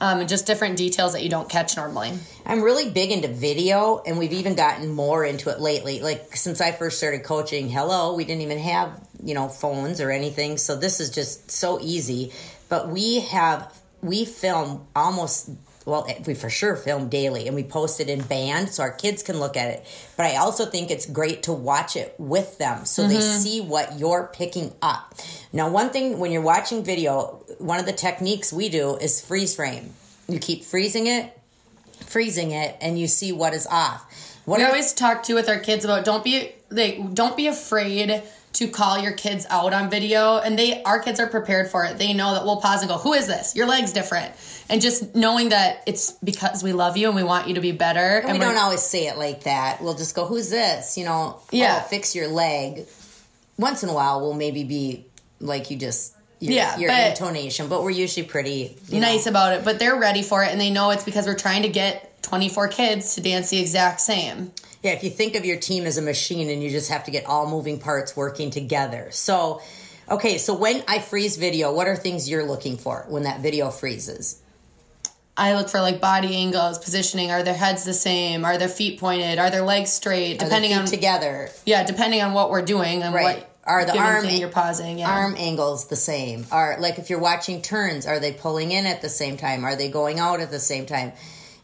um, 0.00 0.20
and 0.20 0.28
just 0.28 0.46
different 0.46 0.78
details 0.78 1.12
that 1.12 1.22
you 1.22 1.28
don't 1.28 1.48
catch 1.50 1.76
normally. 1.76 2.12
I'm 2.46 2.62
really 2.62 2.90
big 2.90 3.10
into 3.10 3.28
video, 3.28 4.02
and 4.06 4.18
we've 4.18 4.32
even 4.32 4.54
gotten 4.54 4.88
more 4.88 5.24
into 5.24 5.50
it 5.50 5.60
lately. 5.60 6.00
Like 6.00 6.36
since 6.36 6.62
I 6.62 6.72
first 6.72 6.96
started 6.96 7.24
coaching, 7.24 7.68
hello, 7.68 8.14
we 8.14 8.24
didn't 8.24 8.42
even 8.42 8.58
have 8.58 8.98
you 9.22 9.34
know 9.34 9.48
phones 9.48 10.00
or 10.00 10.10
anything, 10.10 10.56
so 10.56 10.76
this 10.76 11.00
is 11.00 11.10
just 11.10 11.50
so 11.50 11.78
easy. 11.82 12.32
But 12.68 12.88
we 12.88 13.20
have 13.20 13.70
we 14.00 14.24
film 14.24 14.86
almost 14.96 15.50
well, 15.84 16.06
we 16.26 16.34
for 16.34 16.50
sure 16.50 16.76
film 16.76 17.08
daily, 17.08 17.46
and 17.46 17.56
we 17.56 17.64
post 17.64 18.00
it 18.00 18.08
in 18.08 18.22
band 18.22 18.70
so 18.70 18.82
our 18.82 18.92
kids 18.92 19.22
can 19.22 19.40
look 19.40 19.56
at 19.56 19.70
it. 19.70 19.86
But 20.16 20.26
I 20.26 20.36
also 20.36 20.66
think 20.66 20.90
it's 20.90 21.06
great 21.06 21.44
to 21.44 21.52
watch 21.52 21.96
it 21.96 22.14
with 22.18 22.58
them 22.58 22.84
so 22.84 23.06
they 23.06 23.16
mm-hmm. 23.16 23.38
see 23.38 23.60
what 23.60 23.98
you're 23.98 24.30
picking 24.32 24.72
up. 24.80 25.14
Now, 25.52 25.68
one 25.68 25.90
thing 25.90 26.18
when 26.18 26.32
you're 26.32 26.42
watching 26.42 26.84
video, 26.84 27.44
one 27.58 27.80
of 27.80 27.86
the 27.86 27.92
techniques 27.92 28.52
we 28.52 28.68
do 28.68 28.96
is 28.96 29.20
freeze 29.20 29.54
frame. 29.56 29.92
You 30.28 30.38
keep 30.38 30.64
freezing 30.64 31.08
it 31.08 31.36
freezing 32.12 32.50
it 32.52 32.76
and 32.80 32.98
you 32.98 33.06
see 33.06 33.32
what 33.32 33.54
is 33.54 33.66
off. 33.66 34.40
What 34.44 34.58
We 34.58 34.64
always 34.64 34.92
talk 34.92 35.22
to 35.24 35.34
with 35.34 35.48
our 35.48 35.58
kids 35.58 35.84
about 35.84 36.04
don't 36.04 36.22
be 36.22 36.52
they 36.68 36.98
don't 37.14 37.36
be 37.36 37.46
afraid 37.46 38.22
to 38.54 38.68
call 38.68 38.98
your 38.98 39.12
kids 39.12 39.46
out 39.48 39.72
on 39.72 39.88
video 39.88 40.38
and 40.38 40.58
they 40.58 40.82
our 40.82 41.00
kids 41.00 41.20
are 41.20 41.26
prepared 41.26 41.70
for 41.70 41.84
it. 41.84 41.98
They 41.98 42.12
know 42.12 42.34
that 42.34 42.44
we'll 42.44 42.60
pause 42.60 42.82
and 42.82 42.90
go, 42.90 42.98
Who 42.98 43.12
is 43.14 43.26
this? 43.26 43.56
Your 43.56 43.66
leg's 43.66 43.92
different. 43.92 44.34
And 44.72 44.80
just 44.80 45.14
knowing 45.14 45.50
that 45.50 45.82
it's 45.84 46.12
because 46.24 46.62
we 46.64 46.72
love 46.72 46.96
you 46.96 47.06
and 47.08 47.14
we 47.14 47.22
want 47.22 47.46
you 47.46 47.54
to 47.56 47.60
be 47.60 47.72
better. 47.72 48.20
and 48.20 48.32
we 48.32 48.38
we're- 48.38 48.54
don't 48.54 48.56
always 48.62 48.80
say 48.82 49.06
it 49.06 49.18
like 49.18 49.42
that. 49.44 49.82
We'll 49.82 49.92
just 49.92 50.14
go, 50.14 50.24
"Who's 50.24 50.48
this?" 50.48 50.96
You 50.96 51.04
know, 51.04 51.36
oh, 51.36 51.42
Yeah. 51.50 51.82
"Oh, 51.84 51.88
fix 51.88 52.14
your 52.14 52.26
leg. 52.28 52.86
Once 53.58 53.82
in 53.82 53.90
a 53.90 53.92
while, 53.92 54.22
we'll 54.22 54.32
maybe 54.32 54.64
be 54.64 55.04
like 55.40 55.70
you 55.70 55.76
just 55.76 56.12
your, 56.40 56.54
Yeah, 56.54 56.76
your 56.78 56.88
but- 56.88 57.10
intonation, 57.10 57.68
but 57.68 57.82
we're 57.84 57.90
usually 57.90 58.24
pretty 58.26 58.74
you 58.88 58.98
know, 58.98 59.06
nice 59.06 59.26
about 59.26 59.52
it, 59.52 59.62
but 59.62 59.78
they're 59.78 59.94
ready 59.94 60.22
for 60.22 60.42
it 60.42 60.50
and 60.50 60.60
they 60.60 60.70
know 60.70 60.88
it's 60.90 61.04
because 61.04 61.26
we're 61.26 61.34
trying 61.34 61.62
to 61.62 61.68
get 61.68 62.22
24 62.22 62.68
kids 62.68 63.14
to 63.14 63.20
dance 63.20 63.50
the 63.50 63.60
exact 63.60 64.00
same. 64.00 64.52
Yeah, 64.82 64.92
if 64.92 65.04
you 65.04 65.10
think 65.10 65.36
of 65.36 65.44
your 65.44 65.58
team 65.58 65.84
as 65.84 65.98
a 65.98 66.02
machine 66.02 66.48
and 66.48 66.62
you 66.62 66.70
just 66.70 66.88
have 66.90 67.04
to 67.04 67.10
get 67.10 67.26
all 67.26 67.46
moving 67.46 67.78
parts 67.78 68.16
working 68.16 68.50
together. 68.50 69.08
So, 69.12 69.60
okay, 70.10 70.38
so 70.38 70.54
when 70.54 70.82
I 70.88 70.98
freeze 70.98 71.36
video, 71.36 71.72
what 71.72 71.86
are 71.86 71.94
things 71.94 72.28
you're 72.28 72.42
looking 72.44 72.78
for 72.78 73.04
when 73.08 73.24
that 73.24 73.40
video 73.40 73.70
freezes? 73.70 74.36
I 75.36 75.54
look 75.54 75.68
for 75.68 75.80
like 75.80 76.00
body 76.00 76.36
angles, 76.36 76.78
positioning. 76.78 77.30
Are 77.30 77.42
their 77.42 77.54
heads 77.54 77.84
the 77.84 77.94
same? 77.94 78.44
Are 78.44 78.58
their 78.58 78.68
feet 78.68 79.00
pointed? 79.00 79.38
Are 79.38 79.50
their 79.50 79.62
legs 79.62 79.90
straight? 79.90 80.42
Are 80.42 80.44
Depending 80.44 80.74
on 80.74 80.84
together, 80.84 81.48
yeah, 81.64 81.84
depending 81.84 82.20
on 82.20 82.34
what 82.34 82.50
we're 82.50 82.64
doing 82.64 83.02
and 83.02 83.14
right? 83.14 83.38
what 83.38 83.50
Are 83.64 83.84
the 83.86 83.96
arm 83.96 84.26
you're 84.28 84.48
pausing? 84.48 84.98
Yeah. 84.98 85.10
arm 85.10 85.34
angles 85.38 85.88
the 85.88 85.96
same? 85.96 86.46
Are 86.52 86.76
like 86.78 86.98
if 86.98 87.08
you're 87.08 87.20
watching 87.20 87.62
turns, 87.62 88.06
are 88.06 88.20
they 88.20 88.32
pulling 88.32 88.72
in 88.72 88.84
at 88.86 89.00
the 89.00 89.08
same 89.08 89.36
time? 89.36 89.64
Are 89.64 89.76
they 89.76 89.88
going 89.88 90.18
out 90.18 90.40
at 90.40 90.50
the 90.50 90.60
same 90.60 90.84
time? 90.84 91.12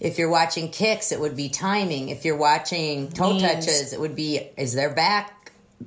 If 0.00 0.16
you're 0.16 0.30
watching 0.30 0.70
kicks, 0.70 1.10
it 1.10 1.20
would 1.20 1.36
be 1.36 1.48
timing. 1.48 2.08
If 2.08 2.24
you're 2.24 2.36
watching 2.36 3.10
toe 3.10 3.32
Knees. 3.32 3.42
touches, 3.42 3.92
it 3.92 4.00
would 4.00 4.14
be 4.14 4.38
is 4.56 4.72
their 4.72 4.94
back, 4.94 5.37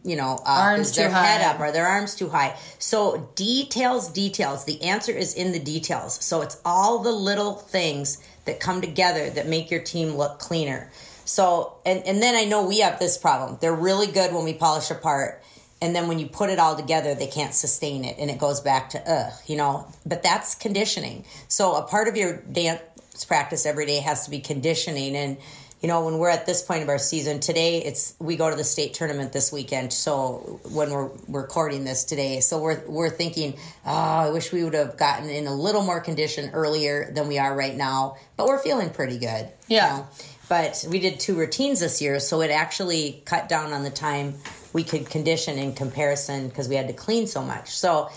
you 0.03 0.15
know, 0.15 0.33
up? 0.45 0.47
Arms 0.47 0.95
their 0.95 1.09
head 1.09 1.41
high. 1.41 1.49
up? 1.49 1.59
Are 1.59 1.71
their 1.71 1.85
arms 1.85 2.15
too 2.15 2.29
high? 2.29 2.55
So 2.79 3.29
details, 3.35 4.09
details. 4.09 4.65
The 4.65 4.81
answer 4.83 5.11
is 5.11 5.33
in 5.33 5.51
the 5.51 5.59
details. 5.59 6.23
So 6.23 6.41
it's 6.41 6.59
all 6.65 6.99
the 6.99 7.11
little 7.11 7.53
things 7.53 8.23
that 8.45 8.59
come 8.59 8.81
together 8.81 9.29
that 9.29 9.47
make 9.47 9.69
your 9.69 9.81
team 9.81 10.15
look 10.15 10.39
cleaner. 10.39 10.91
So 11.25 11.77
and 11.85 12.03
and 12.05 12.21
then 12.21 12.35
I 12.35 12.45
know 12.45 12.65
we 12.65 12.79
have 12.79 12.99
this 12.99 13.17
problem. 13.17 13.57
They're 13.61 13.75
really 13.75 14.07
good 14.07 14.33
when 14.33 14.43
we 14.43 14.53
polish 14.53 14.91
apart. 14.91 15.43
And 15.83 15.95
then 15.95 16.07
when 16.07 16.19
you 16.19 16.27
put 16.27 16.51
it 16.51 16.59
all 16.59 16.75
together, 16.75 17.15
they 17.15 17.25
can't 17.25 17.55
sustain 17.55 18.05
it 18.05 18.17
and 18.19 18.29
it 18.29 18.37
goes 18.37 18.61
back 18.61 18.91
to 18.91 19.11
ugh, 19.11 19.33
you 19.47 19.57
know. 19.57 19.87
But 20.05 20.21
that's 20.21 20.53
conditioning. 20.53 21.25
So 21.47 21.75
a 21.75 21.81
part 21.81 22.07
of 22.07 22.15
your 22.15 22.37
dance 22.41 22.81
practice 23.27 23.65
every 23.65 23.85
day 23.85 23.97
has 23.97 24.25
to 24.25 24.31
be 24.31 24.39
conditioning 24.39 25.15
and 25.15 25.37
you 25.81 25.87
know 25.87 26.05
when 26.05 26.17
we're 26.19 26.29
at 26.29 26.45
this 26.45 26.61
point 26.61 26.83
of 26.83 26.89
our 26.89 26.97
season 26.99 27.39
today 27.39 27.79
it's 27.79 28.13
we 28.19 28.35
go 28.35 28.49
to 28.49 28.55
the 28.55 28.63
state 28.63 28.93
tournament 28.93 29.33
this 29.33 29.51
weekend 29.51 29.91
so 29.91 30.59
when 30.71 30.91
we're 30.91 31.09
recording 31.27 31.83
this 31.83 32.03
today 32.03 32.39
so 32.39 32.59
we're 32.61 32.81
we're 32.87 33.09
thinking 33.09 33.55
oh 33.85 33.91
i 33.91 34.29
wish 34.29 34.51
we 34.51 34.63
would 34.63 34.73
have 34.75 34.95
gotten 34.97 35.29
in 35.29 35.47
a 35.47 35.53
little 35.55 35.83
more 35.83 35.99
condition 35.99 36.51
earlier 36.53 37.11
than 37.13 37.27
we 37.27 37.37
are 37.39 37.55
right 37.55 37.75
now 37.75 38.15
but 38.37 38.45
we're 38.47 38.59
feeling 38.61 38.89
pretty 38.89 39.17
good 39.17 39.45
you 39.67 39.77
Yeah. 39.77 39.97
know. 39.97 40.07
but 40.49 40.85
we 40.89 40.99
did 40.99 41.19
two 41.19 41.35
routines 41.35 41.79
this 41.79 42.01
year 42.01 42.19
so 42.19 42.41
it 42.41 42.51
actually 42.51 43.21
cut 43.25 43.49
down 43.49 43.73
on 43.73 43.83
the 43.83 43.89
time 43.89 44.35
we 44.73 44.83
could 44.83 45.09
condition 45.09 45.57
in 45.57 45.73
comparison 45.73 46.47
because 46.47 46.69
we 46.69 46.75
had 46.75 46.87
to 46.87 46.93
clean 46.93 47.25
so 47.27 47.41
much 47.43 47.69
so 47.69 48.09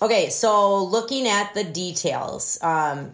okay 0.00 0.30
so 0.30 0.82
looking 0.84 1.28
at 1.28 1.52
the 1.54 1.64
details 1.64 2.58
um, 2.62 3.10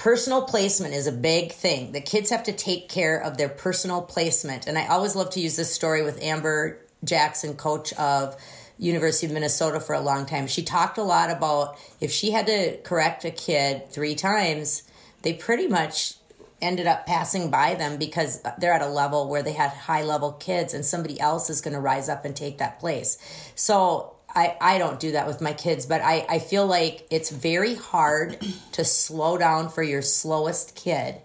personal 0.00 0.40
placement 0.40 0.94
is 0.94 1.06
a 1.06 1.12
big 1.12 1.52
thing. 1.52 1.92
The 1.92 2.00
kids 2.00 2.30
have 2.30 2.42
to 2.44 2.52
take 2.52 2.88
care 2.88 3.22
of 3.22 3.36
their 3.36 3.50
personal 3.50 4.00
placement. 4.00 4.66
And 4.66 4.78
I 4.78 4.86
always 4.86 5.14
love 5.14 5.28
to 5.30 5.40
use 5.40 5.56
this 5.56 5.74
story 5.74 6.02
with 6.02 6.22
Amber 6.22 6.80
Jackson, 7.04 7.54
coach 7.54 7.92
of 7.92 8.34
University 8.78 9.26
of 9.26 9.32
Minnesota 9.34 9.78
for 9.78 9.94
a 9.94 10.00
long 10.00 10.24
time. 10.24 10.46
She 10.46 10.62
talked 10.62 10.96
a 10.96 11.02
lot 11.02 11.30
about 11.30 11.78
if 12.00 12.10
she 12.10 12.30
had 12.30 12.46
to 12.46 12.78
correct 12.78 13.26
a 13.26 13.30
kid 13.30 13.90
three 13.90 14.14
times, 14.14 14.84
they 15.20 15.34
pretty 15.34 15.68
much 15.68 16.14
ended 16.62 16.86
up 16.86 17.04
passing 17.04 17.50
by 17.50 17.74
them 17.74 17.98
because 17.98 18.42
they're 18.58 18.72
at 18.72 18.80
a 18.80 18.88
level 18.88 19.28
where 19.28 19.42
they 19.42 19.52
had 19.52 19.68
high 19.68 20.02
level 20.02 20.32
kids 20.32 20.72
and 20.72 20.84
somebody 20.84 21.20
else 21.20 21.50
is 21.50 21.60
going 21.60 21.74
to 21.74 21.80
rise 21.80 22.08
up 22.08 22.24
and 22.24 22.34
take 22.34 22.56
that 22.56 22.80
place. 22.80 23.18
So 23.54 24.14
I, 24.34 24.56
I 24.60 24.78
don't 24.78 25.00
do 25.00 25.12
that 25.12 25.26
with 25.26 25.40
my 25.40 25.52
kids, 25.52 25.86
but 25.86 26.00
I, 26.00 26.26
I 26.28 26.38
feel 26.38 26.66
like 26.66 27.06
it's 27.10 27.30
very 27.30 27.74
hard 27.74 28.38
to 28.72 28.84
slow 28.84 29.38
down 29.38 29.68
for 29.68 29.82
your 29.82 30.02
slowest 30.02 30.74
kid. 30.74 31.16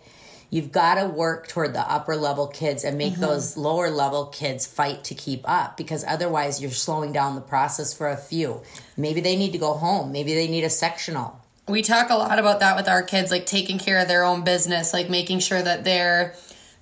You've 0.49 0.71
got 0.71 0.95
to 0.95 1.07
work 1.07 1.47
toward 1.47 1.73
the 1.73 1.81
upper 1.81 2.15
level 2.15 2.47
kids 2.47 2.83
and 2.83 2.97
make 2.97 3.13
mm-hmm. 3.13 3.21
those 3.21 3.57
lower 3.57 3.89
level 3.89 4.27
kids 4.27 4.65
fight 4.65 5.03
to 5.05 5.15
keep 5.15 5.41
up 5.43 5.75
because 5.75 6.05
otherwise 6.05 6.61
you're 6.61 6.71
slowing 6.71 7.11
down 7.11 7.35
the 7.35 7.41
process 7.41 7.93
for 7.93 8.09
a 8.09 8.17
few. 8.17 8.61
Maybe 8.95 9.21
they 9.21 9.35
need 9.35 9.51
to 9.51 9.57
go 9.57 9.73
home. 9.73 10.11
Maybe 10.11 10.33
they 10.33 10.47
need 10.47 10.63
a 10.63 10.69
sectional. 10.69 11.39
we 11.67 11.81
talk 11.81 12.09
a 12.09 12.15
lot 12.15 12.39
about 12.39 12.59
that 12.59 12.75
with 12.75 12.87
our 12.87 13.03
kids 13.03 13.31
like 13.31 13.45
taking 13.45 13.79
care 13.79 13.99
of 13.99 14.07
their 14.07 14.23
own 14.23 14.43
business 14.43 14.93
like 14.93 15.09
making 15.09 15.39
sure 15.39 15.61
that 15.61 15.83
they're 15.83 16.35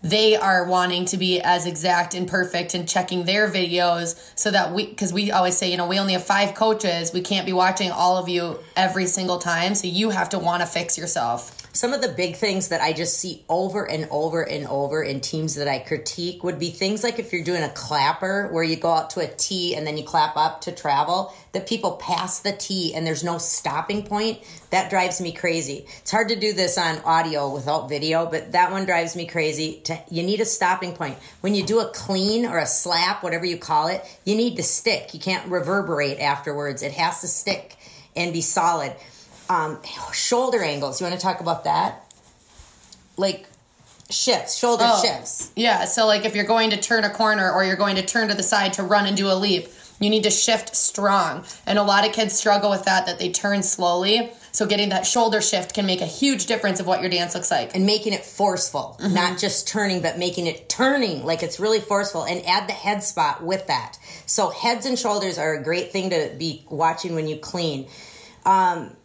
they 0.03 0.35
are 0.35 0.65
wanting 0.65 1.05
to 1.05 1.17
be 1.17 1.41
as 1.41 1.65
exact 1.65 2.13
and 2.13 2.27
perfect 2.27 2.73
and 2.73 2.87
checking 2.87 3.23
their 3.23 3.49
videos 3.49 4.19
so 4.35 4.51
that 4.51 4.73
we 4.73 4.87
because 4.87 5.13
we 5.13 5.31
always 5.31 5.57
say 5.57 5.71
you 5.71 5.77
know 5.77 5.87
we 5.87 5.97
only 5.97 6.13
have 6.13 6.23
five 6.23 6.53
coaches. 6.53 7.13
We 7.13 7.21
can't 7.21 7.45
be 7.45 7.53
watching 7.53 7.89
all 7.89 8.17
of 8.17 8.29
you 8.29 8.59
every 8.75 9.07
single 9.07 9.39
time. 9.39 9.73
So 9.75 9.87
you 9.87 10.09
have 10.09 10.29
to 10.29 10.39
want 10.39 10.61
to 10.61 10.67
fix 10.67 10.97
yourself 10.97 11.62
Some 11.75 11.91
of 11.91 12.03
the 12.03 12.09
big 12.09 12.35
things 12.35 12.67
that 12.67 12.81
I 12.81 12.93
just 12.93 13.19
see 13.19 13.43
over 13.49 13.89
and 13.89 14.07
over 14.11 14.47
and 14.47 14.67
over 14.67 15.01
in 15.01 15.21
teams 15.21 15.55
that 15.55 15.67
I 15.67 15.79
critique 15.79 16.43
would 16.43 16.59
be 16.59 16.69
things 16.69 17.03
like 17.03 17.17
if 17.17 17.33
you're 17.33 17.43
doing 17.43 17.63
a 17.63 17.69
clapper 17.69 18.47
where 18.51 18.63
you 18.63 18.75
go 18.75 18.91
out 18.91 19.09
to 19.11 19.21
a 19.21 19.27
T 19.27 19.75
and 19.75 19.85
then 19.85 19.97
you 19.97 20.03
clap 20.03 20.37
up 20.37 20.61
to 20.61 20.71
travel, 20.71 21.33
that 21.51 21.67
people 21.67 21.93
pass 21.93 22.41
the 22.41 22.51
T 22.51 22.93
and 22.93 23.07
there's 23.07 23.23
no 23.23 23.39
stopping 23.39 24.03
point. 24.03 24.37
That 24.69 24.91
drives 24.91 25.19
me 25.19 25.31
crazy. 25.31 25.87
It's 25.97 26.11
hard 26.11 26.29
to 26.29 26.35
do 26.35 26.53
this 26.53 26.77
on 26.77 26.99
audio 27.05 27.51
without 27.51 27.89
video, 27.89 28.27
but 28.27 28.51
that 28.51 28.69
one 28.71 28.85
drives 28.85 29.15
me 29.15 29.25
crazy. 29.25 29.81
To, 29.85 29.99
you 30.11 30.21
need 30.21 30.41
a 30.41 30.45
stopping 30.45 30.93
point. 30.93 31.17
When 31.41 31.55
you 31.55 31.65
do 31.65 31.79
a 31.79 31.89
clean 31.89 32.45
or 32.45 32.59
a 32.59 32.67
slap, 32.67 33.23
whatever 33.23 33.45
you 33.45 33.57
call 33.57 33.87
it, 33.87 34.05
you 34.25 34.35
need 34.35 34.57
to 34.57 34.63
stick. 34.63 35.15
You 35.15 35.19
can't 35.19 35.49
reverberate 35.49 36.19
afterwards. 36.19 36.83
It 36.83 36.91
has 36.91 37.21
to 37.21 37.27
stick 37.27 37.77
and 38.15 38.31
be 38.31 38.41
solid 38.41 38.93
um, 39.53 39.79
shoulder 40.13 40.63
angles. 40.63 40.99
You 40.99 41.07
want 41.07 41.19
to 41.19 41.23
talk 41.23 41.39
about 41.41 41.63
that? 41.65 42.03
Like 43.17 43.45
shifts, 44.09 44.57
shoulder 44.57 44.85
Oh. 44.87 45.01
shifts. 45.01 45.51
Yeah, 45.55 45.85
so 45.85 46.05
like 46.05 46.25
if 46.25 46.35
you're 46.35 46.45
going 46.45 46.71
to 46.71 46.77
turn 46.77 47.03
a 47.03 47.09
corner 47.09 47.51
or 47.51 47.63
you're 47.63 47.75
going 47.75 47.95
to 47.97 48.05
turn 48.05 48.29
to 48.29 48.33
the 48.33 48.43
side 48.43 48.73
to 48.73 48.83
run 48.83 49.05
and 49.05 49.15
do 49.15 49.29
a 49.29 49.33
leap, 49.35 49.67
you 49.99 50.09
need 50.09 50.23
to 50.23 50.31
shift 50.31 50.75
strong. 50.75 51.45
And 51.65 51.77
a 51.77 51.83
lot 51.83 52.05
of 52.05 52.13
kids 52.13 52.33
struggle 52.33 52.69
with 52.69 52.85
that 52.85 53.05
that 53.05 53.19
they 53.19 53.31
turn 53.31 53.63
slowly. 53.63 54.31
So 54.51 54.65
getting 54.65 54.89
that 54.89 55.05
shoulder 55.05 55.41
shift 55.41 55.73
can 55.73 55.85
make 55.85 56.01
a 56.01 56.05
huge 56.05 56.45
difference 56.45 56.79
of 56.79 56.85
what 56.85 57.01
your 57.01 57.09
dance 57.09 57.33
looks 57.33 57.49
like. 57.49 57.75
And 57.75 57.85
making 57.85 58.13
it 58.13 58.23
forceful, 58.25 58.97
not 58.99 59.39
just 59.39 59.67
turning, 59.67 60.01
but 60.01 60.17
making 60.19 60.45
it 60.47 60.67
turning 60.69 61.23
like 61.23 61.41
it's 61.41 61.59
really 61.59 61.79
forceful. 61.79 62.23
And 62.23 62.45
add 62.45 62.67
the 62.67 62.73
head 62.73 63.03
spot 63.03 63.43
with 63.43 63.67
that. 63.67 63.97
So 64.25 64.49
heads 64.49 64.85
and 64.85 64.97
shoulders 64.97 65.37
are 65.37 65.53
a 65.53 65.63
great 65.63 65.91
thing 65.91 66.09
to 66.09 66.31
be 66.37 66.65
watching 66.69 67.15
when 67.15 67.27
you 67.27 67.37
clean. 67.37 67.87
Um, 68.45 68.95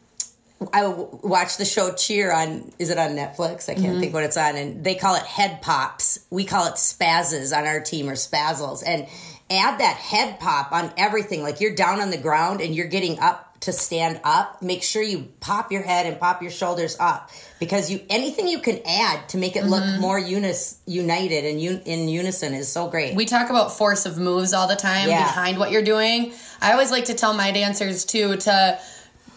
I 0.72 0.82
w- 0.82 1.20
watch 1.22 1.56
the 1.56 1.64
show 1.64 1.92
Cheer 1.92 2.32
on. 2.32 2.72
Is 2.78 2.90
it 2.90 2.98
on 2.98 3.10
Netflix? 3.10 3.68
I 3.68 3.74
can't 3.74 3.86
mm-hmm. 3.86 4.00
think 4.00 4.14
what 4.14 4.24
it's 4.24 4.36
on, 4.36 4.56
and 4.56 4.82
they 4.82 4.94
call 4.94 5.14
it 5.14 5.22
head 5.22 5.62
pops. 5.62 6.20
We 6.30 6.44
call 6.44 6.66
it 6.66 6.74
spazzes 6.74 7.56
on 7.56 7.66
our 7.66 7.80
team 7.80 8.08
or 8.08 8.14
spazzles, 8.14 8.82
and 8.84 9.06
add 9.50 9.78
that 9.80 9.96
head 9.96 10.40
pop 10.40 10.72
on 10.72 10.92
everything. 10.96 11.42
Like 11.42 11.60
you're 11.60 11.74
down 11.74 12.00
on 12.00 12.10
the 12.10 12.18
ground 12.18 12.60
and 12.60 12.74
you're 12.74 12.88
getting 12.88 13.18
up 13.20 13.48
to 13.60 13.72
stand 13.72 14.20
up. 14.24 14.62
Make 14.62 14.82
sure 14.82 15.02
you 15.02 15.28
pop 15.40 15.72
your 15.72 15.82
head 15.82 16.06
and 16.06 16.18
pop 16.18 16.42
your 16.42 16.50
shoulders 16.50 16.96
up 17.00 17.30
because 17.58 17.90
you 17.90 18.00
anything 18.08 18.46
you 18.48 18.60
can 18.60 18.80
add 18.86 19.28
to 19.30 19.38
make 19.38 19.56
it 19.56 19.64
look 19.64 19.82
mm-hmm. 19.82 20.00
more 20.00 20.18
unis, 20.18 20.78
united 20.86 21.44
and 21.44 21.60
un, 21.60 21.82
in 21.84 22.08
unison 22.08 22.54
is 22.54 22.70
so 22.70 22.88
great. 22.88 23.16
We 23.16 23.24
talk 23.24 23.50
about 23.50 23.72
force 23.72 24.06
of 24.06 24.18
moves 24.18 24.52
all 24.52 24.68
the 24.68 24.76
time 24.76 25.08
Yeah. 25.08 25.24
behind 25.24 25.58
what 25.58 25.70
you're 25.70 25.82
doing. 25.82 26.32
I 26.60 26.72
always 26.72 26.90
like 26.90 27.06
to 27.06 27.14
tell 27.14 27.34
my 27.34 27.50
dancers 27.50 28.04
too 28.04 28.36
to 28.36 28.78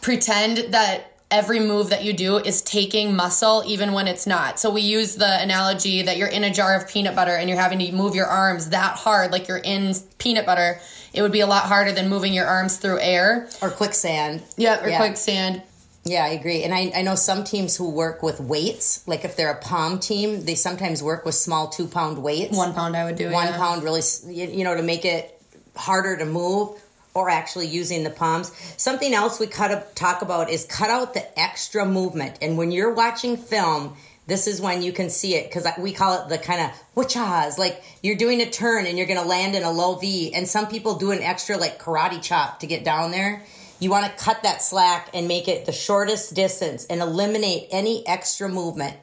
pretend 0.01 0.73
that 0.73 1.10
every 1.31 1.59
move 1.59 1.89
that 1.89 2.03
you 2.03 2.13
do 2.13 2.37
is 2.37 2.61
taking 2.61 3.15
muscle 3.15 3.63
even 3.65 3.93
when 3.93 4.07
it's 4.07 4.27
not. 4.27 4.59
So 4.59 4.69
we 4.69 4.81
use 4.81 5.15
the 5.15 5.41
analogy 5.41 6.03
that 6.03 6.17
you're 6.17 6.27
in 6.27 6.43
a 6.43 6.51
jar 6.53 6.75
of 6.75 6.87
peanut 6.87 7.15
butter 7.15 7.35
and 7.35 7.49
you're 7.49 7.59
having 7.59 7.79
to 7.79 7.91
move 7.91 8.13
your 8.15 8.27
arms 8.27 8.69
that 8.69 8.97
hard 8.97 9.31
like 9.31 9.47
you're 9.47 9.57
in 9.57 9.93
peanut 10.17 10.45
butter. 10.45 10.79
It 11.13 11.21
would 11.21 11.31
be 11.31 11.39
a 11.39 11.47
lot 11.47 11.63
harder 11.63 11.91
than 11.91 12.09
moving 12.09 12.33
your 12.33 12.45
arms 12.45 12.77
through 12.77 12.99
air. 12.99 13.49
or 13.61 13.69
quicksand. 13.69 14.43
Yeah, 14.57 14.83
or 14.83 14.89
Yeah. 14.89 14.97
quicksand. 14.97 15.63
Yeah, 16.03 16.23
I 16.25 16.29
agree. 16.29 16.63
And 16.63 16.73
I, 16.73 16.91
I 16.95 17.01
know 17.03 17.15
some 17.15 17.43
teams 17.43 17.75
who 17.77 17.89
work 17.89 18.23
with 18.23 18.39
weights, 18.39 19.07
like 19.07 19.23
if 19.23 19.35
they're 19.35 19.51
a 19.51 19.61
palm 19.61 19.99
team, 19.99 20.45
they 20.45 20.55
sometimes 20.55 21.03
work 21.03 21.25
with 21.25 21.35
small 21.35 21.67
two 21.69 21.85
pound 21.87 22.23
weights. 22.23 22.57
One 22.57 22.73
pound 22.73 22.97
I 22.97 23.05
would 23.05 23.17
do. 23.17 23.29
One 23.29 23.47
yeah. 23.47 23.57
pound 23.57 23.83
really, 23.83 24.01
you 24.27 24.47
you 24.47 24.63
know, 24.63 24.75
to 24.75 24.81
make 24.81 25.05
it 25.05 25.39
harder 25.75 26.17
to 26.17 26.25
move 26.25 26.69
or 27.13 27.29
actually 27.29 27.67
using 27.67 28.03
the 28.03 28.09
palms. 28.09 28.51
Something 28.77 29.13
else 29.13 29.39
we 29.39 29.47
cut 29.47 29.71
up, 29.71 29.95
talk 29.95 30.21
about 30.21 30.49
is 30.49 30.65
cut 30.65 30.89
out 30.89 31.13
the 31.13 31.39
extra 31.39 31.85
movement. 31.85 32.37
And 32.41 32.57
when 32.57 32.71
you're 32.71 32.93
watching 32.93 33.37
film, 33.37 33.95
this 34.27 34.47
is 34.47 34.61
when 34.61 34.81
you 34.81 34.93
can 34.93 35.09
see 35.09 35.35
it 35.35 35.49
because 35.49 35.67
we 35.77 35.91
call 35.91 36.21
it 36.21 36.29
the 36.29 36.37
kind 36.37 36.61
of 36.61 36.71
wachas. 36.95 37.57
Like 37.57 37.83
you're 38.01 38.15
doing 38.15 38.41
a 38.41 38.49
turn 38.49 38.85
and 38.85 38.97
you're 38.97 39.07
going 39.07 39.19
to 39.19 39.27
land 39.27 39.55
in 39.55 39.63
a 39.63 39.71
low 39.71 39.95
V, 39.95 40.33
and 40.33 40.47
some 40.47 40.67
people 40.67 40.95
do 40.95 41.11
an 41.11 41.21
extra 41.21 41.57
like 41.57 41.79
karate 41.81 42.21
chop 42.21 42.59
to 42.61 42.67
get 42.67 42.85
down 42.85 43.11
there. 43.11 43.43
You 43.79 43.89
want 43.89 44.05
to 44.05 44.23
cut 44.23 44.43
that 44.43 44.61
slack 44.61 45.09
and 45.13 45.27
make 45.27 45.47
it 45.47 45.65
the 45.65 45.71
shortest 45.71 46.35
distance 46.35 46.85
and 46.85 47.01
eliminate 47.01 47.67
any 47.71 48.07
extra 48.07 48.47
movement. 48.47 48.95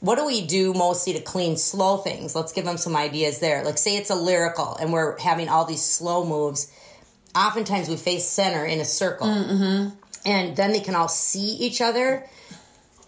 What 0.00 0.16
do 0.16 0.26
we 0.26 0.46
do 0.46 0.74
mostly 0.74 1.14
to 1.14 1.20
clean 1.20 1.56
slow 1.56 1.96
things? 1.96 2.36
Let's 2.36 2.52
give 2.52 2.66
them 2.66 2.76
some 2.76 2.94
ideas 2.94 3.38
there. 3.38 3.64
Like, 3.64 3.78
say 3.78 3.96
it's 3.96 4.10
a 4.10 4.14
lyrical 4.14 4.76
and 4.76 4.92
we're 4.92 5.18
having 5.18 5.48
all 5.48 5.64
these 5.64 5.82
slow 5.82 6.22
moves. 6.22 6.70
Oftentimes 7.36 7.88
we 7.88 7.96
face 7.96 8.26
center 8.26 8.64
in 8.64 8.80
a 8.80 8.84
circle. 8.84 9.26
Mm-hmm. 9.26 9.90
And 10.24 10.56
then 10.56 10.72
they 10.72 10.80
can 10.80 10.94
all 10.96 11.08
see 11.08 11.52
each 11.56 11.80
other, 11.80 12.26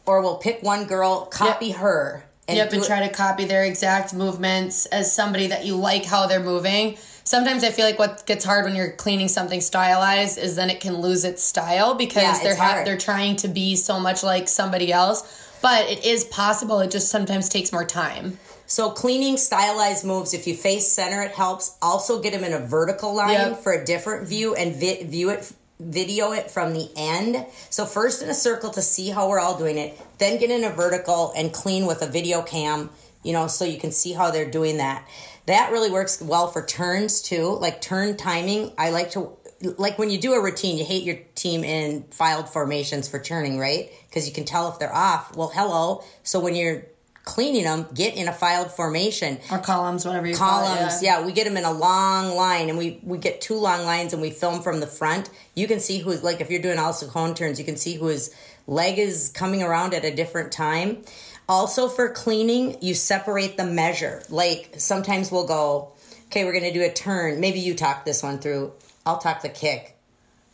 or 0.07 0.23
we'll 0.23 0.37
pick 0.37 0.63
one 0.63 0.87
girl, 0.87 1.27
copy 1.27 1.73
her. 1.73 2.25
And 2.47 2.57
Yep, 2.57 2.73
and 2.73 2.83
it- 2.83 2.87
try 2.87 3.07
to 3.07 3.13
copy 3.13 3.45
their 3.45 3.65
exact 3.65 4.15
movements 4.15 4.87
as 4.87 5.13
somebody 5.13 5.49
that 5.49 5.67
you 5.67 5.75
like 5.77 6.05
how 6.05 6.27
they're 6.27 6.39
moving. 6.41 6.97
Sometimes 7.25 7.63
I 7.63 7.71
feel 7.71 7.85
like 7.85 7.99
what 7.99 8.25
gets 8.25 8.43
hard 8.45 8.65
when 8.65 8.75
you're 8.75 8.93
cleaning 8.93 9.29
something 9.29 9.61
stylized 9.61 10.39
is 10.39 10.57
then 10.57 10.71
it 10.71 10.81
can 10.81 11.03
lose 11.03 11.25
its 11.25 11.43
style 11.43 11.95
because 11.95 12.23
Yeah, 12.23 12.39
they're 12.43 12.57
ha- 12.57 12.83
they're 12.87 12.97
trying 12.97 13.37
to 13.37 13.49
be 13.49 13.77
so 13.77 14.01
much 14.01 14.23
like 14.23 14.49
somebody 14.49 14.91
else. 14.93 15.45
But 15.61 15.91
it 15.91 16.07
is 16.07 16.25
possible. 16.25 16.79
It 16.81 16.91
just 16.91 17.09
sometimes 17.11 17.49
takes 17.51 17.71
more 17.73 17.85
time. 17.85 18.39
So 18.69 18.91
cleaning 18.91 19.39
stylized 19.39 20.05
moves, 20.05 20.35
if 20.35 20.47
you 20.47 20.55
face 20.55 20.93
center, 20.93 21.23
it 21.23 21.33
helps. 21.33 21.77
Also 21.81 22.21
get 22.21 22.35
them 22.35 22.45
in 22.45 22.53
a 22.53 22.59
vertical 22.61 23.15
line 23.15 23.33
Yep. 23.33 23.63
for 23.63 23.73
a 23.73 23.85
different 23.85 24.29
view 24.29 24.55
and 24.55 24.77
vi- 24.77 25.05
view 25.05 25.31
it, 25.31 25.51
video 25.81 26.33
it 26.33 26.51
from 26.51 26.75
the 26.75 26.91
end. 26.95 27.47
So 27.71 27.87
first 27.87 28.21
in 28.21 28.29
a 28.29 28.35
circle 28.35 28.71
to 28.71 28.83
see 28.83 29.09
how 29.09 29.27
we're 29.29 29.41
all 29.41 29.57
doing 29.57 29.79
it, 29.79 29.99
then 30.19 30.39
get 30.39 30.51
in 30.51 30.65
a 30.65 30.71
vertical 30.71 31.33
and 31.35 31.51
clean 31.53 31.87
with 31.87 32.03
a 32.03 32.07
video 32.07 32.43
cam, 32.43 32.91
you 33.23 33.33
know, 33.33 33.47
so 33.47 33.65
you 33.65 33.79
can 33.81 33.91
see 33.91 34.13
how 34.13 34.31
they're 34.31 34.51
doing 34.51 34.77
that. 34.77 35.03
That 35.47 35.73
really 35.73 35.91
works 35.91 36.21
well 36.21 36.49
for 36.49 36.65
turns 36.67 37.23
too, 37.23 37.57
like 37.59 37.81
turn 37.81 38.19
timing. 38.19 38.73
I 38.77 38.91
like 38.91 39.13
to 39.13 39.31
like 39.77 39.99
when 39.99 40.11
you 40.11 40.19
do 40.19 40.35
a 40.35 40.43
routine, 40.43 40.77
you 40.77 40.85
hate 40.85 41.03
your 41.05 41.17
team 41.35 41.65
in 41.65 42.05
filed 42.11 42.49
formations 42.49 43.09
for 43.09 43.19
turning, 43.19 43.59
right? 43.59 43.91
Because 44.09 44.29
you 44.29 44.33
can 44.35 44.45
tell 44.45 44.71
if 44.71 44.79
they're 44.79 44.95
off. 44.95 45.35
Well, 45.35 45.51
hello. 45.53 46.05
So 46.23 46.39
when 46.39 46.55
you're 46.55 46.85
cleaning 47.29 47.65
them, 47.65 47.87
get 47.93 48.17
in 48.17 48.27
a 48.27 48.33
filed 48.33 48.73
formation. 48.73 49.39
Or 49.53 49.59
columns, 49.59 50.07
whatever 50.07 50.27
you 50.27 50.35
call 50.35 50.65
it. 50.65 50.67
Columns, 50.67 51.03
yeah. 51.03 51.25
we 51.25 51.33
get 51.33 51.45
them 51.45 51.59
in 51.59 51.65
a 51.65 51.73
long 51.73 52.35
line, 52.35 52.71
and 52.71 52.79
we 52.79 52.99
we 53.03 53.19
get 53.19 53.43
two 53.43 53.57
long 53.57 53.85
lines, 53.85 54.15
and 54.15 54.23
we 54.23 54.31
film 54.31 54.63
from 54.63 54.81
the 54.81 54.87
front. 54.87 55.29
You 55.55 55.67
can 55.69 55.79
see 55.79 55.99
who's 55.99 56.23
like 56.25 56.41
if 56.41 56.51
you're 56.51 56.63
doing 56.63 56.79
also 56.79 57.07
cone 57.07 57.35
turns, 57.35 57.59
you 57.59 57.67
can 57.67 57.77
see 57.77 57.97
whose 57.97 58.35
leg 58.67 58.99
is 58.99 59.29
coming 59.29 59.63
around 59.63 59.93
at 59.93 60.07
a 60.07 60.15
different 60.15 60.53
time. 60.53 61.05
Also 61.51 61.89
for 61.89 62.09
cleaning, 62.09 62.79
you 62.81 62.95
separate 62.95 63.59
the 63.59 63.65
measure. 63.65 64.23
Like 64.31 64.75
sometimes 64.79 65.31
we'll 65.31 65.47
go, 65.47 65.93
okay, 66.27 66.47
we're 66.47 66.55
gonna 66.55 66.73
do 66.73 66.83
a 66.83 66.93
turn. 66.93 67.41
Maybe 67.41 67.61
you 67.61 67.75
talk 67.75 68.07
this 68.07 68.23
one 68.23 68.39
through. 68.39 68.73
I'll 69.05 69.19
talk 69.19 69.43
the 69.43 69.51
kick. 69.51 69.97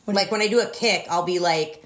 Like 0.09 0.33
when 0.33 0.43
I 0.43 0.49
do 0.49 0.61
a 0.61 0.67
kick, 0.67 1.07
I'll 1.09 1.25
be 1.25 1.39
like, 1.39 1.84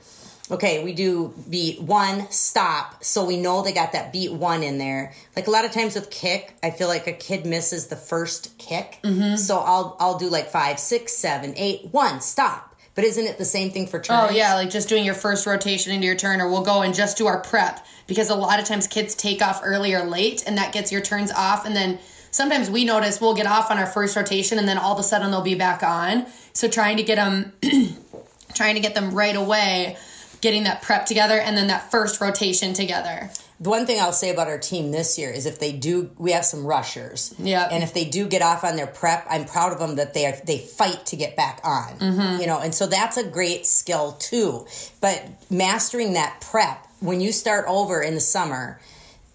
okay, 0.50 0.82
we 0.84 0.92
do 0.92 1.34
beat 1.50 1.80
one, 1.80 2.30
stop, 2.30 3.02
so 3.04 3.24
we 3.24 3.36
know 3.36 3.62
they 3.62 3.72
got 3.72 3.92
that 3.92 4.12
beat 4.12 4.32
one 4.32 4.62
in 4.62 4.78
there. 4.78 5.12
Like 5.36 5.46
a 5.46 5.50
lot 5.50 5.64
of 5.64 5.72
times 5.72 5.94
with 5.94 6.10
kick, 6.10 6.54
I 6.62 6.70
feel 6.70 6.88
like 6.88 7.06
a 7.06 7.12
kid 7.12 7.44
misses 7.46 7.86
the 7.88 7.96
first 7.96 8.56
kick, 8.58 8.98
Mm-hmm. 9.02 9.36
so 9.36 9.58
I'll 9.58 9.96
I'll 10.00 10.18
do 10.18 10.28
like 10.28 10.48
five, 10.50 10.78
six, 10.78 11.12
seven, 11.14 11.54
eight, 11.56 11.88
one, 11.92 12.20
stop. 12.20 12.64
But 12.94 13.04
isn't 13.04 13.24
it 13.26 13.38
the 13.38 13.44
same 13.44 13.70
thing 13.70 13.86
for 13.86 14.00
turns? 14.00 14.30
Oh 14.32 14.34
yeah, 14.34 14.54
like 14.54 14.70
just 14.70 14.88
doing 14.88 15.04
your 15.04 15.14
first 15.14 15.46
rotation 15.46 15.92
into 15.92 16.06
your 16.06 16.16
turn, 16.16 16.40
or 16.40 16.50
we'll 16.50 16.64
go 16.64 16.82
and 16.82 16.92
just 16.94 17.16
do 17.16 17.26
our 17.28 17.40
prep 17.40 17.86
because 18.08 18.28
a 18.30 18.34
lot 18.34 18.58
of 18.58 18.64
times 18.64 18.86
kids 18.88 19.14
take 19.14 19.40
off 19.40 19.60
early 19.62 19.94
or 19.94 20.04
late, 20.04 20.42
and 20.46 20.58
that 20.58 20.72
gets 20.72 20.90
your 20.90 21.00
turns 21.00 21.30
off, 21.30 21.64
and 21.64 21.76
then 21.76 21.98
sometimes 22.32 22.68
we 22.68 22.84
notice 22.84 23.20
we'll 23.20 23.34
get 23.34 23.46
off 23.46 23.70
on 23.70 23.78
our 23.78 23.86
first 23.86 24.16
rotation, 24.16 24.58
and 24.58 24.66
then 24.66 24.78
all 24.78 24.94
of 24.94 24.98
a 24.98 25.02
sudden 25.04 25.30
they'll 25.30 25.42
be 25.42 25.54
back 25.54 25.82
on. 25.84 26.26
So 26.54 26.66
trying 26.68 26.96
to 26.96 27.04
get 27.04 27.16
them, 27.16 27.52
trying 28.54 28.74
to 28.74 28.80
get 28.80 28.94
them 28.96 29.12
right 29.14 29.36
away, 29.36 29.96
getting 30.40 30.64
that 30.64 30.82
prep 30.82 31.06
together, 31.06 31.38
and 31.38 31.56
then 31.56 31.68
that 31.68 31.90
first 31.90 32.20
rotation 32.20 32.72
together. 32.72 33.30
The 33.60 33.70
one 33.70 33.86
thing 33.86 34.00
I'll 34.00 34.12
say 34.12 34.30
about 34.30 34.46
our 34.46 34.58
team 34.58 34.92
this 34.92 35.18
year 35.18 35.30
is 35.30 35.44
if 35.44 35.58
they 35.58 35.72
do, 35.72 36.10
we 36.16 36.30
have 36.30 36.44
some 36.44 36.64
rushers. 36.64 37.34
Yeah. 37.38 37.68
And 37.70 37.82
if 37.82 37.92
they 37.92 38.04
do 38.04 38.28
get 38.28 38.40
off 38.40 38.62
on 38.62 38.76
their 38.76 38.86
prep, 38.86 39.26
I'm 39.28 39.46
proud 39.46 39.72
of 39.72 39.80
them 39.80 39.96
that 39.96 40.14
they 40.14 40.26
are, 40.26 40.36
they 40.44 40.58
fight 40.58 41.06
to 41.06 41.16
get 41.16 41.34
back 41.34 41.60
on. 41.64 41.98
Mm-hmm. 41.98 42.40
You 42.40 42.46
know, 42.46 42.60
and 42.60 42.72
so 42.72 42.86
that's 42.86 43.16
a 43.16 43.24
great 43.24 43.66
skill 43.66 44.12
too. 44.12 44.66
But 45.00 45.24
mastering 45.50 46.12
that 46.12 46.40
prep 46.40 46.86
when 47.00 47.20
you 47.20 47.32
start 47.32 47.64
over 47.66 48.00
in 48.00 48.14
the 48.14 48.20
summer 48.20 48.80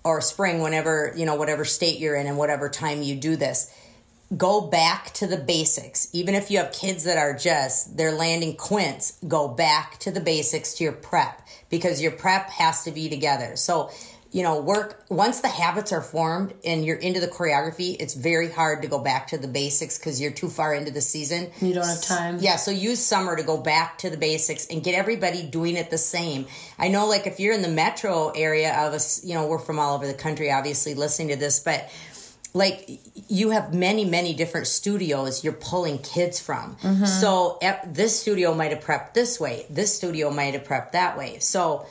or 0.05 0.21
spring, 0.21 0.61
whenever 0.61 1.13
you 1.17 1.25
know 1.25 1.35
whatever 1.35 1.65
state 1.65 1.99
you're 1.99 2.15
in 2.15 2.27
and 2.27 2.37
whatever 2.37 2.69
time 2.69 3.03
you 3.03 3.15
do 3.15 3.35
this, 3.35 3.73
go 4.35 4.61
back 4.61 5.13
to 5.13 5.27
the 5.27 5.37
basics. 5.37 6.09
Even 6.13 6.35
if 6.35 6.49
you 6.49 6.57
have 6.57 6.71
kids 6.71 7.03
that 7.03 7.17
are 7.17 7.35
just 7.35 7.97
they're 7.97 8.11
landing 8.11 8.55
quints, 8.55 9.19
go 9.27 9.47
back 9.47 9.99
to 9.99 10.11
the 10.11 10.21
basics 10.21 10.73
to 10.75 10.83
your 10.83 10.93
prep 10.93 11.47
because 11.69 12.01
your 12.01 12.11
prep 12.11 12.49
has 12.49 12.83
to 12.83 12.91
be 12.91 13.09
together. 13.09 13.55
So, 13.55 13.91
you 14.31 14.41
know, 14.41 14.59
work 14.59 15.05
once 15.09 15.41
the 15.41 15.47
habits 15.47 15.91
are 15.91 16.01
formed 16.01 16.55
and 16.65 16.83
you're 16.83 16.97
into 16.97 17.19
the 17.19 17.27
choreography, 17.27 17.95
it's 17.99 18.15
very 18.15 18.49
hard 18.49 18.81
to 18.81 18.87
go 18.87 18.97
back 18.97 19.27
to 19.27 19.37
the 19.37 19.47
basics 19.47 19.99
because 19.99 20.19
you're 20.19 20.31
too 20.31 20.49
far 20.49 20.73
into 20.73 20.89
the 20.89 21.01
season. 21.01 21.51
You 21.61 21.75
don't 21.75 21.85
have 21.85 22.01
time. 22.01 22.39
Yeah, 22.39 22.55
so 22.55 22.71
use 22.71 22.99
summer 22.99 23.35
to 23.35 23.43
go 23.43 23.57
back 23.57 23.99
to 23.99 24.09
the 24.09 24.17
basics 24.17 24.65
and 24.67 24.83
get 24.83 24.95
everybody 24.95 25.43
doing 25.43 25.77
it 25.77 25.91
the 25.91 25.99
same. 25.99 26.47
I 26.79 26.87
know, 26.87 27.05
like, 27.05 27.27
if 27.27 27.39
you're 27.39 27.53
in 27.53 27.61
the 27.61 27.67
metro 27.67 28.29
area 28.29 28.73
of 28.73 28.93
us, 28.93 29.23
you 29.23 29.35
know, 29.35 29.45
we're 29.45 29.59
from 29.59 29.77
all 29.77 29.93
over 29.93 30.07
the 30.07 30.15
country, 30.15 30.51
obviously, 30.51 30.95
listening 30.95 31.27
to 31.27 31.35
this, 31.35 31.59
but 31.59 31.91
like 32.53 32.99
you 33.27 33.49
have 33.49 33.73
many 33.73 34.05
many 34.05 34.33
different 34.33 34.67
studios 34.67 35.43
you're 35.43 35.53
pulling 35.53 35.97
kids 35.99 36.39
from. 36.39 36.77
So 37.05 37.57
eh, 37.61 37.77
this 37.87 38.19
studio 38.19 38.53
might 38.53 38.71
have 38.71 38.83
prepped 38.83 39.13
this 39.13 39.39
way 39.39 39.65
this 39.69 39.95
studio 39.95 40.29
might 40.29 40.53
have 40.53 40.63
prepped 40.63 40.91
that 40.91 41.17
way. 41.17 41.39
So 41.39 41.85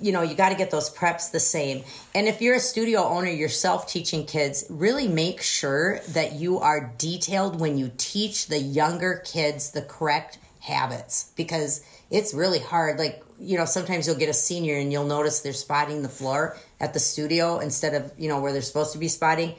you 0.00 0.12
know 0.12 0.22
you 0.22 0.34
got 0.34 0.48
to 0.48 0.54
get 0.54 0.70
those 0.70 0.88
preps 0.94 1.30
the 1.30 1.40
same. 1.40 1.84
And 2.14 2.26
if 2.26 2.40
you're 2.40 2.56
a 2.56 2.60
studio 2.60 3.04
owner 3.04 3.28
yourself 3.28 3.86
teaching 3.86 4.24
kids 4.24 4.64
really 4.70 5.08
make 5.08 5.42
sure 5.42 6.00
that 6.10 6.32
you 6.32 6.58
are 6.58 6.92
detailed 6.96 7.60
when 7.60 7.76
you 7.76 7.90
teach 7.98 8.46
the 8.46 8.58
younger 8.58 9.22
kids 9.26 9.72
the 9.72 9.82
correct 9.82 10.38
habits 10.60 11.32
because 11.36 11.84
it's 12.10 12.32
really 12.32 12.60
hard. 12.60 12.98
Like 12.98 13.22
you 13.38 13.58
know 13.58 13.66
sometimes 13.66 14.06
you'll 14.06 14.16
get 14.16 14.30
a 14.30 14.34
senior 14.34 14.76
and 14.78 14.90
you'll 14.90 15.04
notice 15.04 15.40
they're 15.40 15.52
spotting 15.52 16.02
the 16.02 16.08
floor 16.08 16.56
at 16.80 16.94
the 16.94 17.00
studio 17.00 17.58
instead 17.58 17.92
of 17.94 18.10
you 18.16 18.28
know 18.28 18.40
where 18.40 18.52
they're 18.52 18.62
supposed 18.62 18.92
to 18.92 18.98
be 18.98 19.08
spotting 19.08 19.54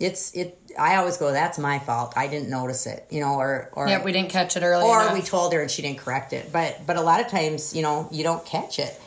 it's 0.00 0.32
it 0.34 0.58
i 0.78 0.96
always 0.96 1.16
go 1.18 1.30
that's 1.30 1.56
my 1.58 1.78
fault 1.78 2.12
i 2.16 2.26
didn't 2.26 2.50
notice 2.50 2.84
it 2.86 3.06
you 3.10 3.20
know 3.20 3.34
or 3.34 3.70
or 3.74 3.86
Yep, 3.88 4.04
we 4.04 4.10
didn't 4.12 4.30
catch 4.30 4.56
it 4.56 4.62
early. 4.62 4.84
or 4.84 5.00
enough. 5.02 5.14
we 5.14 5.22
told 5.22 5.52
her 5.52 5.60
and 5.60 5.70
she 5.70 5.82
didn't 5.82 5.98
correct 5.98 6.32
it. 6.32 6.50
But 6.52 6.80
but 6.86 6.96
a 6.96 7.00
lot 7.00 7.20
of 7.20 7.28
times, 7.28 7.74
you 7.76 7.82
know, 7.82 8.08
you 8.10 8.24
don't 8.24 8.44
catch 8.44 8.78
it. 8.80 9.00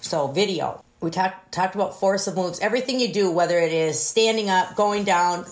So 0.00 0.28
video. 0.28 0.84
We 1.00 1.10
talked 1.10 1.50
talked 1.52 1.74
about 1.74 1.98
force 1.98 2.26
of 2.28 2.36
moves. 2.36 2.60
Everything 2.60 3.00
you 3.00 3.12
do, 3.12 3.30
whether 3.32 3.58
it 3.58 3.72
is 3.72 4.00
standing 4.00 4.48
up, 4.48 4.76
going 4.76 5.02
down, 5.04 5.44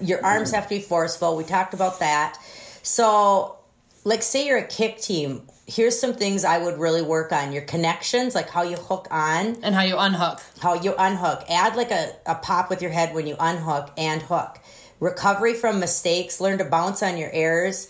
your 0.00 0.24
arms 0.24 0.50
have 0.52 0.64
to 0.64 0.68
be 0.70 0.80
forceful. 0.80 1.36
We 1.36 1.44
talked 1.44 1.72
about 1.74 2.00
that. 2.00 2.36
So 2.82 3.58
like 4.04 4.22
say 4.22 4.46
you're 4.46 4.58
a 4.58 4.66
kick 4.66 4.98
team, 5.00 5.42
here's 5.72 5.98
some 5.98 6.12
things 6.12 6.44
I 6.44 6.58
would 6.58 6.78
really 6.78 7.02
work 7.02 7.32
on. 7.32 7.52
Your 7.52 7.62
connections, 7.62 8.34
like 8.34 8.50
how 8.50 8.62
you 8.62 8.76
hook 8.76 9.08
on 9.10 9.56
and 9.62 9.74
how 9.74 9.82
you 9.82 9.96
unhook. 9.96 10.40
how 10.60 10.74
you 10.74 10.94
unhook. 10.98 11.44
Add 11.48 11.76
like 11.76 11.90
a, 11.90 12.14
a 12.26 12.34
pop 12.34 12.68
with 12.68 12.82
your 12.82 12.90
head 12.90 13.14
when 13.14 13.26
you 13.26 13.36
unhook 13.40 13.90
and 13.96 14.20
hook. 14.20 14.58
Recovery 15.00 15.54
from 15.54 15.80
mistakes. 15.80 16.40
Learn 16.40 16.58
to 16.58 16.64
bounce 16.64 17.02
on 17.02 17.16
your 17.16 17.30
errors. 17.32 17.88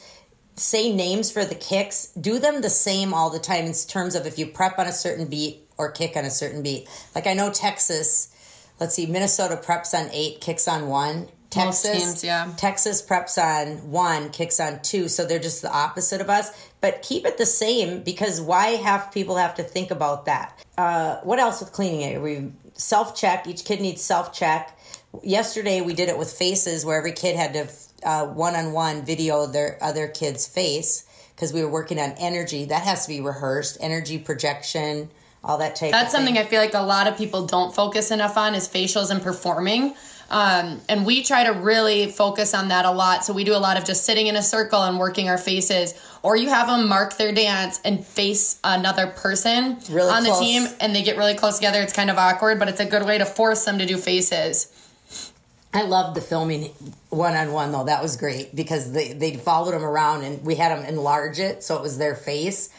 Say 0.55 0.93
names 0.95 1.31
for 1.31 1.45
the 1.45 1.55
kicks. 1.55 2.07
Do 2.09 2.39
them 2.39 2.61
the 2.61 2.71
same 2.71 3.13
all 3.13 3.31
the 3.31 3.39
time 3.39 3.65
in 3.65 3.73
terms 3.73 4.15
of 4.15 4.27
if 4.27 4.39
you 4.39 4.47
prep 4.47 4.79
on 4.79 4.87
a 4.87 4.93
certain 4.93 5.27
beat 5.27 5.69
or 5.77 5.91
kick 5.91 6.17
on 6.17 6.25
a 6.25 6.31
certain 6.31 6.63
beat. 6.63 6.89
Like 7.15 7.27
I 7.27 7.35
know 7.35 7.51
Texas, 7.51 8.35
let's 8.79 8.95
see, 8.95 9.07
Minnesota 9.07 9.57
preps 9.57 9.99
on 9.99 10.09
eight, 10.13 10.41
kicks 10.41 10.69
on 10.69 10.89
one. 10.89 11.29
Texas, 11.53 12.05
teams, 12.05 12.25
yeah. 12.25 12.53
Texas 12.57 13.03
preps 13.03 13.37
on 13.37 13.91
one, 13.91 14.31
kicks 14.31 14.59
on 14.59 14.81
two, 14.83 15.09
so 15.09 15.27
they're 15.27 15.39
just 15.39 15.63
the 15.63 15.73
opposite 15.73 16.21
of 16.21 16.31
us. 16.31 16.51
But 16.81 17.03
keep 17.03 17.27
it 17.27 17.39
the 17.39 17.47
same 17.47 18.03
because 18.03 18.41
why 18.41 18.69
have 18.69 19.13
people 19.13 19.37
have 19.37 19.55
to 19.57 19.63
think 19.63 19.91
about 19.91 20.25
that? 20.25 20.59
Uh, 20.79 21.19
what 21.19 21.39
else 21.39 21.61
with 21.61 21.73
cleaning 21.73 22.01
it? 22.01 22.23
We 22.23 22.53
self 22.75 23.15
check. 23.15 23.47
Each 23.47 23.65
kid 23.65 23.81
needs 23.81 24.03
self 24.03 24.33
check. 24.33 24.79
Yesterday 25.23 25.83
we 25.83 25.95
did 25.95 26.09
it 26.09 26.19
with 26.19 26.33
faces, 26.33 26.87
where 26.87 26.97
every 26.97 27.13
kid 27.13 27.37
had 27.37 27.53
to 27.53 27.69
one 28.25 28.57
on 28.57 28.73
one 28.73 29.05
video 29.05 29.47
their 29.47 29.79
other 29.83 30.09
kid's 30.09 30.47
face 30.47 31.07
because 31.35 31.53
we 31.53 31.63
were 31.63 31.71
working 31.71 31.99
on 31.99 32.13
energy. 32.13 32.65
That 32.65 32.83
has 32.83 33.07
to 33.07 33.09
be 33.09 33.21
rehearsed. 33.21 33.79
Energy 33.81 34.19
projection, 34.19 35.11
all 35.45 35.59
that 35.59 35.77
type. 35.77 35.93
That's 35.93 36.13
something 36.13 36.35
thing. 36.35 36.45
I 36.45 36.49
feel 36.49 36.61
like 36.61 36.75
a 36.75 36.81
lot 36.81 37.09
of 37.09 37.17
people 37.17 37.47
don't 37.47 37.75
focus 37.75 38.11
enough 38.11 38.37
on 38.37 38.55
is 38.55 38.69
facials 38.69 39.11
and 39.11 39.23
performing. 39.23 39.95
Um, 40.33 40.81
and 40.89 41.05
we 41.05 41.23
try 41.23 41.45
to 41.45 41.51
really 41.51 42.11
focus 42.11 42.55
on 42.55 42.69
that 42.69 42.87
a 42.87 42.91
lot. 42.91 43.23
So 43.23 43.35
we 43.35 43.45
do 43.45 43.55
a 43.55 43.61
lot 43.61 43.77
of 43.77 43.85
just 43.85 44.07
sitting 44.07 44.29
in 44.29 44.37
a 44.37 44.43
circle 44.43 44.83
and 44.83 44.99
working 44.99 45.29
our 45.29 45.37
faces, 45.37 45.93
or 46.23 46.37
you 46.37 46.49
have 46.49 46.69
them 46.69 46.89
mark 46.89 47.19
their 47.19 47.33
dance 47.33 47.81
and 47.85 48.05
face 48.05 48.59
another 48.65 49.09
person 49.09 49.77
Really 49.91 50.11
on 50.11 50.25
close. 50.25 50.39
the 50.39 50.45
team, 50.45 50.67
and 50.81 50.95
they 50.97 51.03
get 51.03 51.19
really 51.19 51.35
close 51.35 51.57
together. 51.59 51.83
It's 51.83 51.93
kind 51.93 52.09
of 52.11 52.17
awkward, 52.17 52.59
but 52.59 52.69
it's 52.69 52.81
a 52.81 52.87
good 52.87 53.05
way 53.05 53.19
to 53.19 53.27
force 53.27 53.65
them 53.67 53.79
to 53.79 53.85
do 53.85 53.99
faces. 53.99 54.73
I 55.75 55.83
loved 55.83 56.17
the 56.17 56.21
filming 56.23 56.65
one 57.11 57.35
on 57.35 57.53
one 57.53 57.73
though. 57.73 57.85
That 57.85 58.03
was 58.03 58.17
great 58.17 58.55
because 58.55 58.93
they 58.93 59.13
they 59.13 59.37
followed 59.37 59.73
them 59.73 59.85
around 59.85 60.23
and 60.23 60.45
we 60.45 60.55
had 60.55 60.77
them 60.77 60.85
enlarge 60.85 61.39
it 61.39 61.63
so 61.63 61.77
it 61.77 61.83
was 61.83 61.99
their 61.99 62.15
face, 62.15 62.71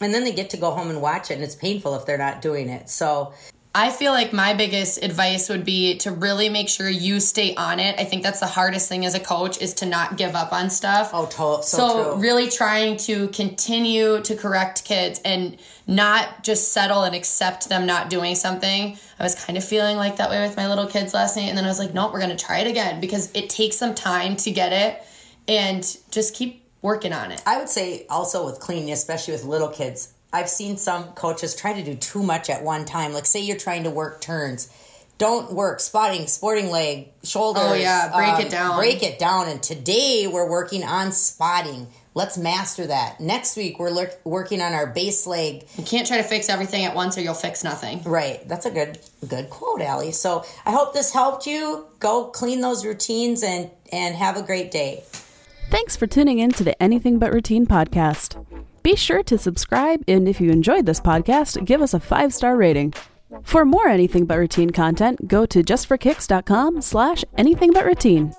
and 0.00 0.12
then 0.12 0.24
they 0.24 0.32
get 0.32 0.50
to 0.50 0.56
go 0.56 0.72
home 0.72 0.90
and 0.90 1.00
watch 1.00 1.30
it, 1.30 1.34
and 1.34 1.44
it's 1.44 1.54
painful 1.56 1.94
if 1.94 2.06
they're 2.06 2.18
not 2.18 2.42
doing 2.42 2.68
it. 2.68 2.90
So 2.90 3.32
I 3.78 3.90
feel 3.90 4.10
like 4.10 4.32
my 4.32 4.54
biggest 4.54 5.04
advice 5.04 5.48
would 5.48 5.64
be 5.64 5.98
to 5.98 6.10
really 6.10 6.48
make 6.48 6.68
sure 6.68 6.88
you 6.88 7.20
stay 7.20 7.54
on 7.54 7.78
it. 7.78 7.94
I 7.96 8.02
think 8.02 8.24
that's 8.24 8.40
the 8.40 8.46
hardest 8.46 8.88
thing 8.88 9.06
as 9.06 9.14
a 9.14 9.20
coach 9.20 9.62
is 9.62 9.72
to 9.74 9.86
not 9.86 10.16
give 10.16 10.34
up 10.34 10.52
on 10.52 10.68
stuff. 10.68 11.10
Oh, 11.12 11.26
to- 11.26 11.62
so, 11.62 11.76
So 11.78 12.02
true. 12.02 12.20
really 12.20 12.50
trying 12.50 12.96
to 12.96 13.28
continue 13.28 14.20
to 14.22 14.34
correct 14.34 14.84
kids 14.84 15.20
and 15.24 15.58
not 15.86 16.42
just 16.42 16.72
settle 16.72 17.04
and 17.04 17.14
accept 17.14 17.68
them 17.68 17.86
not 17.86 18.10
doing 18.10 18.34
something. 18.34 18.98
I 19.16 19.22
was 19.22 19.36
kind 19.36 19.56
of 19.56 19.62
feeling 19.62 19.96
like 19.96 20.16
that 20.16 20.28
way 20.28 20.40
with 20.44 20.56
my 20.56 20.68
little 20.68 20.88
kids 20.88 21.14
last 21.14 21.36
night 21.36 21.48
and 21.48 21.56
then 21.56 21.64
I 21.64 21.68
was 21.68 21.78
like, 21.78 21.94
"Nope, 21.94 22.12
we're 22.12 22.18
going 22.18 22.36
to 22.36 22.44
try 22.44 22.58
it 22.58 22.66
again 22.66 23.00
because 23.00 23.30
it 23.32 23.48
takes 23.48 23.76
some 23.76 23.94
time 23.94 24.34
to 24.38 24.50
get 24.50 24.72
it 24.72 25.04
and 25.46 25.84
just 26.10 26.34
keep 26.34 26.64
working 26.82 27.12
on 27.12 27.30
it." 27.30 27.40
I 27.46 27.58
would 27.58 27.68
say 27.68 28.06
also 28.10 28.44
with 28.44 28.58
cleaning, 28.58 28.90
especially 28.90 29.34
with 29.34 29.44
little 29.44 29.68
kids, 29.68 30.14
I've 30.32 30.48
seen 30.48 30.76
some 30.76 31.04
coaches 31.12 31.54
try 31.54 31.72
to 31.72 31.82
do 31.82 31.94
too 31.94 32.22
much 32.22 32.50
at 32.50 32.62
one 32.62 32.84
time. 32.84 33.12
Like, 33.12 33.26
say 33.26 33.40
you're 33.40 33.56
trying 33.56 33.84
to 33.84 33.90
work 33.90 34.20
turns. 34.20 34.70
Don't 35.16 35.52
work 35.52 35.80
spotting, 35.80 36.26
sporting 36.28 36.70
leg, 36.70 37.08
shoulders. 37.24 37.62
um, 37.64 37.70
Oh, 37.70 37.74
yeah, 37.74 38.14
break 38.14 38.46
it 38.46 38.50
down. 38.50 38.76
Break 38.76 39.02
it 39.02 39.18
down. 39.18 39.48
And 39.48 39.60
today 39.62 40.28
we're 40.32 40.48
working 40.48 40.84
on 40.84 41.10
spotting. 41.10 41.88
Let's 42.14 42.38
master 42.38 42.86
that. 42.86 43.18
Next 43.20 43.56
week 43.56 43.78
we're 43.80 43.90
ler- 43.90 44.12
working 44.24 44.60
on 44.60 44.74
our 44.74 44.86
base 44.86 45.26
leg. 45.26 45.66
You 45.76 45.82
can't 45.84 46.06
try 46.06 46.18
to 46.18 46.22
fix 46.22 46.48
everything 46.48 46.84
at 46.84 46.94
once 46.94 47.18
or 47.18 47.20
you'll 47.22 47.34
fix 47.34 47.64
nothing. 47.64 48.02
Right. 48.04 48.46
That's 48.48 48.66
a 48.66 48.70
good 48.70 48.98
good 49.26 49.50
quote, 49.50 49.80
Allie. 49.80 50.12
So 50.12 50.44
I 50.64 50.70
hope 50.72 50.94
this 50.94 51.12
helped 51.12 51.46
you. 51.46 51.86
Go 52.00 52.26
clean 52.26 52.60
those 52.60 52.84
routines 52.84 53.42
and 53.42 53.70
and 53.90 54.14
have 54.14 54.36
a 54.36 54.42
great 54.42 54.70
day. 54.70 55.02
Thanks 55.70 55.96
for 55.96 56.06
tuning 56.06 56.38
in 56.38 56.50
to 56.52 56.64
the 56.64 56.80
Anything 56.82 57.18
But 57.18 57.32
Routine 57.32 57.66
podcast. 57.66 58.44
Be 58.88 58.96
sure 58.96 59.22
to 59.24 59.36
subscribe, 59.36 60.02
and 60.08 60.26
if 60.26 60.40
you 60.40 60.50
enjoyed 60.50 60.86
this 60.86 60.98
podcast, 60.98 61.62
give 61.66 61.82
us 61.82 61.92
a 61.92 62.00
five 62.00 62.32
star 62.32 62.56
rating. 62.56 62.94
For 63.42 63.66
more 63.66 63.86
Anything 63.86 64.24
But 64.24 64.38
Routine 64.38 64.70
content, 64.70 65.28
go 65.28 65.44
to 65.44 65.62
justforkicks.com 65.62 66.80
slash 66.80 67.22
anything 67.36 67.70
but 67.74 67.84
routine. 67.84 68.32